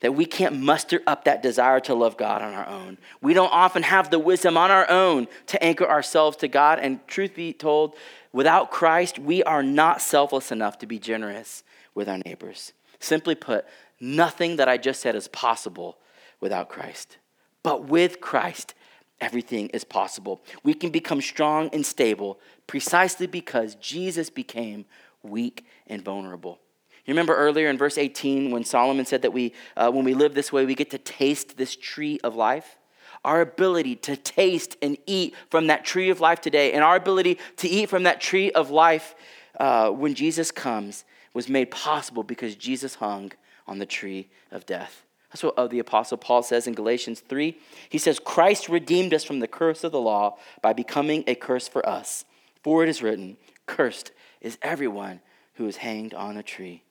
[0.00, 2.98] that we can't muster up that desire to love God on our own.
[3.20, 6.78] We don't often have the wisdom on our own to anchor ourselves to God.
[6.80, 7.94] And truth be told,
[8.32, 11.64] Without Christ, we are not selfless enough to be generous
[11.94, 12.72] with our neighbors.
[13.00, 13.64] Simply put,
[13.98, 15.98] nothing that I just said is possible
[16.40, 17.18] without Christ.
[17.62, 18.74] But with Christ,
[19.20, 20.42] everything is possible.
[20.62, 24.84] We can become strong and stable precisely because Jesus became
[25.22, 26.60] weak and vulnerable.
[27.04, 30.34] You remember earlier in verse 18 when Solomon said that we, uh, when we live
[30.34, 32.76] this way, we get to taste this tree of life?
[33.24, 37.38] Our ability to taste and eat from that tree of life today, and our ability
[37.56, 39.14] to eat from that tree of life
[39.58, 41.04] uh, when Jesus comes,
[41.34, 43.32] was made possible because Jesus hung
[43.66, 45.04] on the tree of death.
[45.30, 47.56] That's what uh, the Apostle Paul says in Galatians 3.
[47.88, 51.68] He says, Christ redeemed us from the curse of the law by becoming a curse
[51.68, 52.24] for us.
[52.62, 54.10] For it is written, Cursed
[54.40, 55.20] is everyone
[55.54, 56.82] who is hanged on a tree.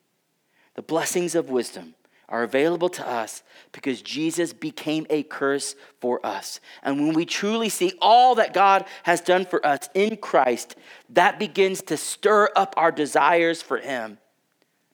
[0.75, 1.95] The blessings of wisdom
[2.29, 6.59] are available to us because Jesus became a curse for us.
[6.81, 10.75] And when we truly see all that God has done for us in Christ,
[11.09, 14.19] that begins to stir up our desires for Him.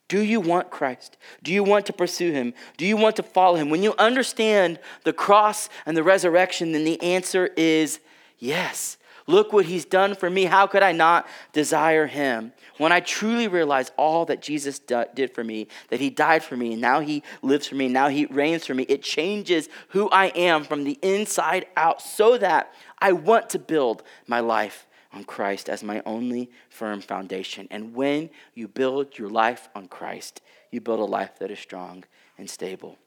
[0.08, 1.18] Do you want Christ?
[1.42, 2.54] Do you want to pursue him?
[2.78, 3.72] Do you want to follow him?
[3.72, 8.00] When you understand the cross and the resurrection, then the answer is
[8.38, 8.98] yes.
[9.28, 10.46] Look what he's done for me.
[10.46, 12.54] How could I not desire him?
[12.78, 16.74] When I truly realize all that Jesus did for me, that he died for me,
[16.74, 20.28] and now he lives for me, now he reigns for me, it changes who I
[20.28, 25.70] am from the inside out so that I want to build my life on Christ
[25.70, 27.68] as my only firm foundation.
[27.72, 32.04] And when you build your life on Christ, you build a life that is strong
[32.38, 33.00] and stable.